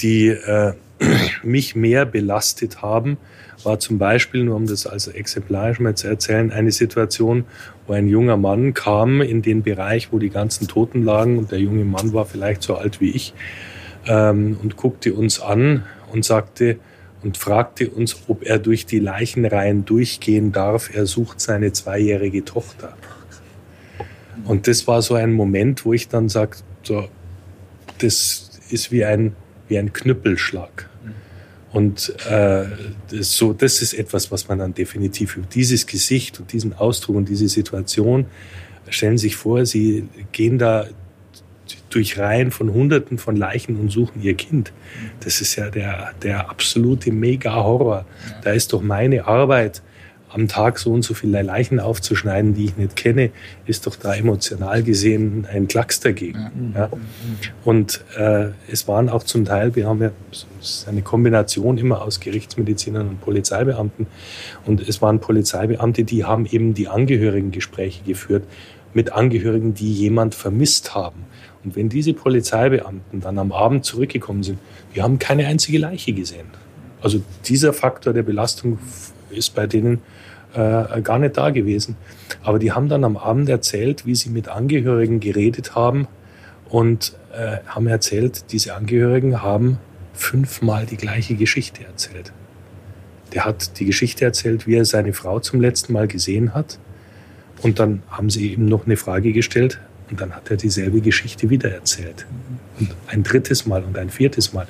die 0.00 0.28
äh, 0.28 0.74
mich 1.42 1.74
mehr 1.74 2.04
belastet 2.04 2.82
haben, 2.82 3.16
war 3.64 3.78
zum 3.78 3.98
Beispiel, 3.98 4.44
nur 4.44 4.56
um 4.56 4.66
das 4.66 4.86
also 4.86 5.10
exemplarisch 5.10 5.80
mal 5.80 5.94
zu 5.94 6.08
erzählen, 6.08 6.52
eine 6.52 6.70
Situation, 6.70 7.44
wo 7.86 7.92
ein 7.92 8.08
junger 8.08 8.36
Mann 8.36 8.74
kam 8.74 9.20
in 9.20 9.42
den 9.42 9.62
Bereich, 9.62 10.12
wo 10.12 10.18
die 10.18 10.30
ganzen 10.30 10.68
Toten 10.68 11.04
lagen 11.04 11.38
und 11.38 11.50
der 11.50 11.58
junge 11.58 11.84
Mann 11.84 12.12
war 12.12 12.26
vielleicht 12.26 12.62
so 12.62 12.76
alt 12.76 13.00
wie 13.00 13.10
ich 13.10 13.34
ähm, 14.06 14.58
und 14.62 14.76
guckte 14.76 15.14
uns 15.14 15.40
an 15.40 15.84
und 16.12 16.24
sagte 16.24 16.78
und 17.22 17.36
fragte 17.36 17.90
uns, 17.90 18.16
ob 18.28 18.44
er 18.44 18.58
durch 18.58 18.86
die 18.86 19.00
Leichenreihen 19.00 19.84
durchgehen 19.84 20.52
darf. 20.52 20.94
Er 20.94 21.06
sucht 21.06 21.40
seine 21.40 21.72
zweijährige 21.72 22.44
Tochter. 22.44 22.96
Und 24.44 24.68
das 24.68 24.86
war 24.86 25.02
so 25.02 25.14
ein 25.14 25.32
Moment, 25.32 25.84
wo 25.84 25.92
ich 25.92 26.08
dann 26.08 26.28
sagte, 26.28 26.62
so, 26.84 27.08
das 27.98 28.60
ist 28.70 28.92
wie 28.92 29.04
ein, 29.04 29.34
wie 29.66 29.78
ein 29.78 29.92
Knüppelschlag. 29.92 30.88
Und 31.72 32.14
äh, 32.30 32.64
so, 33.20 33.52
das 33.52 33.82
ist 33.82 33.92
etwas, 33.92 34.30
was 34.30 34.48
man 34.48 34.58
dann 34.58 34.74
definitiv 34.74 35.36
über 35.36 35.46
dieses 35.46 35.86
Gesicht 35.86 36.40
und 36.40 36.52
diesen 36.52 36.72
Ausdruck 36.72 37.16
und 37.16 37.28
diese 37.28 37.48
Situation 37.48 38.26
stellen 38.88 39.18
sich 39.18 39.36
vor, 39.36 39.66
sie 39.66 40.08
gehen 40.32 40.58
da 40.58 40.86
durch 41.90 42.18
Reihen 42.18 42.50
von 42.50 42.72
Hunderten 42.72 43.18
von 43.18 43.36
Leichen 43.36 43.76
und 43.76 43.90
suchen 43.90 44.22
ihr 44.22 44.34
Kind. 44.34 44.72
Das 45.20 45.40
ist 45.40 45.56
ja 45.56 45.70
der, 45.70 46.12
der 46.22 46.50
absolute 46.50 47.12
Mega-Horror. 47.12 48.04
Da 48.42 48.52
ist 48.52 48.72
doch 48.72 48.82
meine 48.82 49.26
Arbeit 49.26 49.82
am 50.30 50.48
Tag 50.48 50.78
so 50.78 50.92
und 50.92 51.02
so 51.02 51.14
viele 51.14 51.42
Leichen 51.42 51.80
aufzuschneiden, 51.80 52.54
die 52.54 52.66
ich 52.66 52.76
nicht 52.76 52.96
kenne, 52.96 53.30
ist 53.66 53.86
doch 53.86 53.96
da 53.96 54.14
emotional 54.14 54.82
gesehen 54.82 55.46
ein 55.50 55.68
Klacks 55.68 56.00
dagegen. 56.00 56.74
Ja. 56.74 56.90
Und 57.64 58.04
äh, 58.16 58.48
es 58.70 58.86
waren 58.88 59.08
auch 59.08 59.22
zum 59.22 59.44
Teil, 59.44 59.74
wir 59.74 59.86
haben 59.86 60.02
ja 60.02 60.10
eine 60.86 61.02
Kombination 61.02 61.78
immer 61.78 62.02
aus 62.02 62.20
Gerichtsmedizinern 62.20 63.08
und 63.08 63.20
Polizeibeamten. 63.20 64.06
Und 64.66 64.86
es 64.86 65.00
waren 65.00 65.20
Polizeibeamte, 65.20 66.04
die 66.04 66.24
haben 66.24 66.46
eben 66.46 66.74
die 66.74 66.88
Angehörigengespräche 66.88 68.04
geführt 68.04 68.44
mit 68.94 69.12
Angehörigen, 69.12 69.74
die 69.74 69.92
jemand 69.92 70.34
vermisst 70.34 70.94
haben. 70.94 71.24
Und 71.64 71.76
wenn 71.76 71.88
diese 71.88 72.12
Polizeibeamten 72.12 73.20
dann 73.20 73.38
am 73.38 73.52
Abend 73.52 73.84
zurückgekommen 73.84 74.42
sind, 74.42 74.58
wir 74.92 75.02
haben 75.02 75.18
keine 75.18 75.46
einzige 75.46 75.78
Leiche 75.78 76.12
gesehen. 76.12 76.46
Also 77.00 77.20
dieser 77.44 77.72
Faktor 77.72 78.12
der 78.12 78.22
Belastung 78.22 78.78
ist 79.30 79.54
bei 79.54 79.66
denen 79.66 80.00
äh, 80.54 81.00
gar 81.02 81.18
nicht 81.18 81.36
da 81.36 81.50
gewesen. 81.50 81.96
Aber 82.42 82.58
die 82.58 82.72
haben 82.72 82.88
dann 82.88 83.04
am 83.04 83.16
Abend 83.16 83.48
erzählt, 83.48 84.06
wie 84.06 84.14
sie 84.14 84.30
mit 84.30 84.48
Angehörigen 84.48 85.20
geredet 85.20 85.74
haben 85.74 86.08
und 86.68 87.14
äh, 87.32 87.58
haben 87.66 87.86
erzählt, 87.86 88.52
diese 88.52 88.74
Angehörigen 88.74 89.42
haben 89.42 89.78
fünfmal 90.14 90.86
die 90.86 90.96
gleiche 90.96 91.34
Geschichte 91.34 91.84
erzählt. 91.84 92.32
Der 93.34 93.44
hat 93.44 93.78
die 93.78 93.84
Geschichte 93.84 94.24
erzählt, 94.24 94.66
wie 94.66 94.74
er 94.74 94.84
seine 94.84 95.12
Frau 95.12 95.38
zum 95.38 95.60
letzten 95.60 95.92
Mal 95.92 96.08
gesehen 96.08 96.54
hat. 96.54 96.78
Und 97.62 97.78
dann 97.78 98.02
haben 98.08 98.30
sie 98.30 98.54
ihm 98.54 98.66
noch 98.66 98.86
eine 98.86 98.96
Frage 98.96 99.32
gestellt 99.32 99.80
und 100.10 100.20
dann 100.20 100.32
hat 100.34 100.50
er 100.50 100.56
dieselbe 100.56 101.00
Geschichte 101.00 101.50
wieder 101.50 101.70
erzählt. 101.70 102.26
Und 102.78 102.94
ein 103.08 103.22
drittes 103.22 103.66
Mal 103.66 103.82
und 103.84 103.98
ein 103.98 104.10
viertes 104.10 104.52
Mal, 104.52 104.66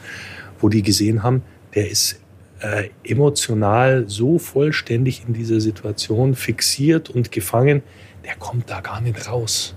wo 0.60 0.68
die 0.68 0.82
gesehen 0.82 1.22
haben, 1.22 1.42
der 1.74 1.90
ist 1.90 2.18
äh, 2.60 2.88
emotional 3.04 4.04
so 4.08 4.38
vollständig 4.38 5.22
in 5.26 5.34
dieser 5.34 5.60
Situation 5.60 6.34
fixiert 6.34 7.10
und 7.10 7.30
gefangen, 7.30 7.82
der 8.24 8.34
kommt 8.36 8.70
da 8.70 8.80
gar 8.80 9.00
nicht 9.00 9.28
raus. 9.28 9.74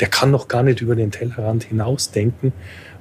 Der 0.00 0.08
kann 0.08 0.30
noch 0.30 0.48
gar 0.48 0.62
nicht 0.62 0.80
über 0.80 0.94
den 0.94 1.10
Tellerrand 1.10 1.64
hinausdenken, 1.64 2.52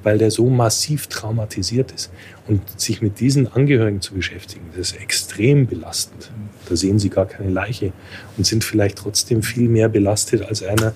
weil 0.03 0.17
der 0.17 0.31
so 0.31 0.49
massiv 0.49 1.07
traumatisiert 1.07 1.91
ist. 1.91 2.11
Und 2.47 2.61
sich 2.79 3.01
mit 3.01 3.19
diesen 3.19 3.47
Angehörigen 3.47 4.01
zu 4.01 4.13
beschäftigen, 4.13 4.65
das 4.75 4.91
ist 4.91 5.01
extrem 5.01 5.67
belastend. 5.67 6.31
Da 6.67 6.75
sehen 6.75 6.97
sie 6.97 7.09
gar 7.09 7.25
keine 7.25 7.51
Leiche 7.51 7.93
und 8.35 8.45
sind 8.45 8.63
vielleicht 8.63 8.97
trotzdem 8.97 9.43
viel 9.43 9.69
mehr 9.69 9.89
belastet 9.89 10.41
als 10.43 10.63
einer, 10.63 10.93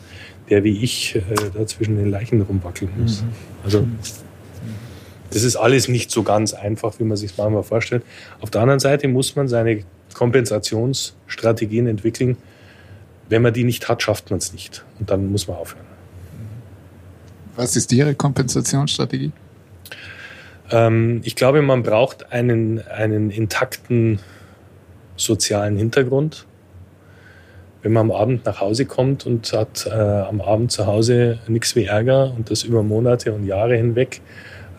der 0.50 0.64
wie 0.64 0.84
ich 0.84 1.16
äh, 1.16 1.22
da 1.54 1.66
zwischen 1.68 1.98
den 1.98 2.10
Leichen 2.10 2.42
rumwackeln 2.42 2.92
muss. 2.98 3.22
Mhm. 3.22 3.28
Also 3.64 3.88
das 5.32 5.44
ist 5.44 5.56
alles 5.56 5.88
nicht 5.88 6.12
so 6.12 6.24
ganz 6.24 6.54
einfach, 6.54 7.00
wie 7.00 7.04
man 7.04 7.18
sich 7.18 7.38
manchmal 7.38 7.64
vorstellt. 7.64 8.04
Auf 8.42 8.52
der 8.52 8.62
anderen 8.62 8.80
Seite 8.80 9.08
muss 9.08 9.36
man 9.36 9.48
seine 9.48 9.84
Kompensationsstrategien 10.14 11.88
entwickeln. 11.88 12.38
Wenn 13.30 13.42
man 13.42 13.54
die 13.54 13.64
nicht 13.64 13.88
hat, 13.88 14.04
schafft 14.04 14.30
man 14.30 14.40
es 14.40 14.52
nicht. 14.52 14.84
Und 15.00 15.10
dann 15.10 15.32
muss 15.32 15.48
man 15.48 15.58
aufhören. 15.58 15.86
Was 17.56 17.76
ist 17.78 17.92
Ihre 17.94 18.14
Kompensationsstrategie? 18.14 19.32
Ähm, 20.70 21.22
ich 21.24 21.36
glaube, 21.36 21.62
man 21.62 21.84
braucht 21.84 22.32
einen, 22.34 22.86
einen 22.88 23.30
intakten 23.30 24.20
sozialen 25.16 25.78
Hintergrund. 25.78 26.46
Wenn 27.84 27.94
man 27.94 28.12
am 28.12 28.16
Abend 28.16 28.46
nach 28.46 28.60
Hause 28.60 28.86
kommt 28.86 29.26
und 29.26 29.54
hat 29.54 29.88
äh, 29.88 29.92
am 29.92 30.42
Abend 30.42 30.72
zu 30.72 30.86
Hause 30.86 31.40
nichts 31.48 31.76
wie 31.76 31.86
Ärger 31.86 32.34
und 32.36 32.52
das 32.52 32.64
über 32.64 32.84
Monate 32.84 33.34
und 33.34 33.46
Jahre 33.46 33.76
hinweg, 33.76 34.22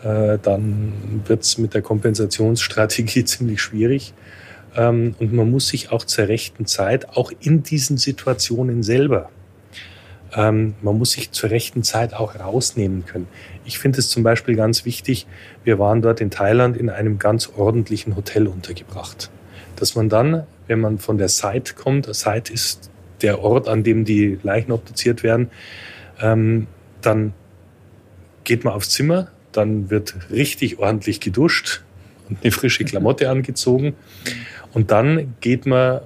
äh, 0.03 0.37
dann 0.41 1.21
wird 1.25 1.43
es 1.43 1.57
mit 1.57 1.73
der 1.73 1.81
Kompensationsstrategie 1.81 3.23
ziemlich 3.25 3.61
schwierig. 3.61 4.13
Ähm, 4.75 5.15
und 5.19 5.33
man 5.33 5.49
muss 5.49 5.67
sich 5.67 5.91
auch 5.91 6.03
zur 6.03 6.27
rechten 6.27 6.65
Zeit, 6.65 7.09
auch 7.09 7.31
in 7.39 7.63
diesen 7.63 7.97
Situationen 7.97 8.83
selber, 8.83 9.29
ähm, 10.35 10.73
man 10.81 10.97
muss 10.97 11.11
sich 11.11 11.31
zur 11.31 11.51
rechten 11.51 11.83
Zeit 11.83 12.13
auch 12.13 12.39
rausnehmen 12.39 13.05
können. 13.05 13.27
Ich 13.65 13.79
finde 13.79 13.99
es 13.99 14.09
zum 14.09 14.23
Beispiel 14.23 14.55
ganz 14.55 14.85
wichtig, 14.85 15.27
wir 15.63 15.79
waren 15.79 16.01
dort 16.01 16.21
in 16.21 16.31
Thailand 16.31 16.75
in 16.75 16.89
einem 16.89 17.19
ganz 17.19 17.51
ordentlichen 17.55 18.15
Hotel 18.15 18.47
untergebracht. 18.47 19.29
Dass 19.75 19.95
man 19.95 20.09
dann, 20.09 20.43
wenn 20.67 20.79
man 20.79 20.97
von 20.97 21.17
der 21.17 21.29
Site 21.29 21.75
kommt, 21.75 22.13
Site 22.13 22.51
ist 22.51 22.89
der 23.21 23.41
Ort, 23.41 23.67
an 23.67 23.83
dem 23.83 24.05
die 24.05 24.39
Leichen 24.43 24.71
obduziert 24.71 25.23
werden, 25.23 25.49
ähm, 26.19 26.67
dann 27.01 27.33
geht 28.43 28.63
man 28.63 28.73
aufs 28.73 28.89
Zimmer, 28.89 29.29
dann 29.57 29.89
wird 29.89 30.15
richtig 30.31 30.79
ordentlich 30.79 31.19
geduscht 31.19 31.81
und 32.29 32.39
eine 32.41 32.51
frische 32.51 32.83
Klamotte 32.85 33.29
angezogen. 33.29 33.93
Und 34.73 34.91
dann 34.91 35.35
geht 35.41 35.65
man 35.65 36.01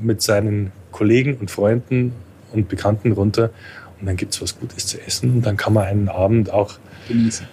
mit 0.00 0.22
seinen 0.22 0.72
Kollegen 0.92 1.36
und 1.36 1.50
Freunden 1.50 2.12
und 2.52 2.68
Bekannten 2.68 3.12
runter 3.12 3.50
und 4.00 4.06
dann 4.06 4.16
gibt 4.16 4.34
es 4.34 4.42
was 4.42 4.58
Gutes 4.58 4.86
zu 4.86 5.00
essen 5.00 5.30
und 5.30 5.46
dann 5.46 5.56
kann 5.56 5.72
man 5.72 5.84
einen 5.84 6.08
Abend 6.08 6.50
auch 6.50 6.78
genießen. 7.08 7.46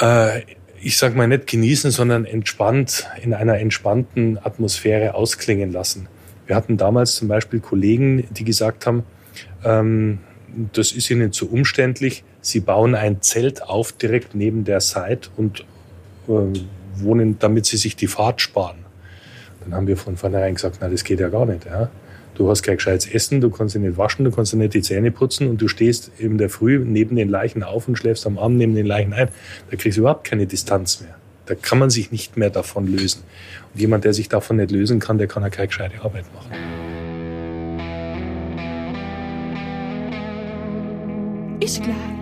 Äh, 0.00 0.42
ich 0.80 0.98
sage 0.98 1.16
mal 1.16 1.26
nicht 1.26 1.46
genießen, 1.46 1.90
sondern 1.90 2.26
entspannt 2.26 3.08
in 3.22 3.32
einer 3.32 3.58
entspannten 3.58 4.38
Atmosphäre 4.38 5.14
ausklingen 5.14 5.72
lassen. 5.72 6.08
Wir 6.46 6.56
hatten 6.56 6.76
damals 6.76 7.14
zum 7.14 7.28
Beispiel 7.28 7.60
Kollegen, 7.60 8.24
die 8.30 8.44
gesagt 8.44 8.86
haben, 8.86 9.04
ähm, 9.64 10.18
das 10.72 10.92
ist 10.92 11.10
ihnen 11.10 11.32
zu 11.32 11.50
umständlich. 11.50 12.22
Sie 12.44 12.60
bauen 12.60 12.94
ein 12.94 13.22
Zelt 13.22 13.62
auf 13.62 13.92
direkt 13.92 14.34
neben 14.34 14.64
der 14.64 14.82
Site 14.82 15.30
und 15.36 15.64
äh, 16.28 16.60
wohnen, 16.96 17.38
damit 17.38 17.64
sie 17.64 17.78
sich 17.78 17.96
die 17.96 18.06
Fahrt 18.06 18.42
sparen. 18.42 18.84
Dann 19.62 19.74
haben 19.74 19.86
wir 19.86 19.96
von 19.96 20.18
vornherein 20.18 20.54
gesagt, 20.54 20.76
na, 20.82 20.88
das 20.90 21.04
geht 21.04 21.20
ja 21.20 21.30
gar 21.30 21.46
nicht. 21.46 21.64
Ja. 21.64 21.88
Du 22.34 22.50
hast 22.50 22.62
kein 22.62 22.76
gescheites 22.76 23.06
Essen, 23.06 23.40
du 23.40 23.48
kannst 23.48 23.74
dich 23.74 23.80
nicht 23.80 23.96
waschen, 23.96 24.26
du 24.26 24.30
kannst 24.30 24.52
dir 24.52 24.58
nicht 24.58 24.74
die 24.74 24.82
Zähne 24.82 25.10
putzen 25.10 25.48
und 25.48 25.62
du 25.62 25.68
stehst 25.68 26.10
in 26.18 26.36
der 26.36 26.50
Früh 26.50 26.78
neben 26.84 27.16
den 27.16 27.30
Leichen 27.30 27.62
auf 27.62 27.88
und 27.88 27.96
schläfst 27.96 28.26
am 28.26 28.36
Abend 28.36 28.58
neben 28.58 28.74
den 28.74 28.84
Leichen 28.84 29.14
ein. 29.14 29.28
Da 29.70 29.76
kriegst 29.78 29.96
du 29.96 30.02
überhaupt 30.02 30.24
keine 30.24 30.46
Distanz 30.46 31.00
mehr. 31.00 31.14
Da 31.46 31.54
kann 31.54 31.78
man 31.78 31.88
sich 31.88 32.12
nicht 32.12 32.36
mehr 32.36 32.50
davon 32.50 32.86
lösen. 32.86 33.22
Und 33.72 33.80
jemand, 33.80 34.04
der 34.04 34.12
sich 34.12 34.28
davon 34.28 34.56
nicht 34.56 34.70
lösen 34.70 35.00
kann, 35.00 35.16
der 35.16 35.28
kann 35.28 35.42
ja 35.42 35.48
keine 35.48 35.68
gescheite 35.68 35.98
Arbeit 36.02 36.26
machen. 36.34 36.50
Ist 41.60 41.82
gleich. 41.82 42.13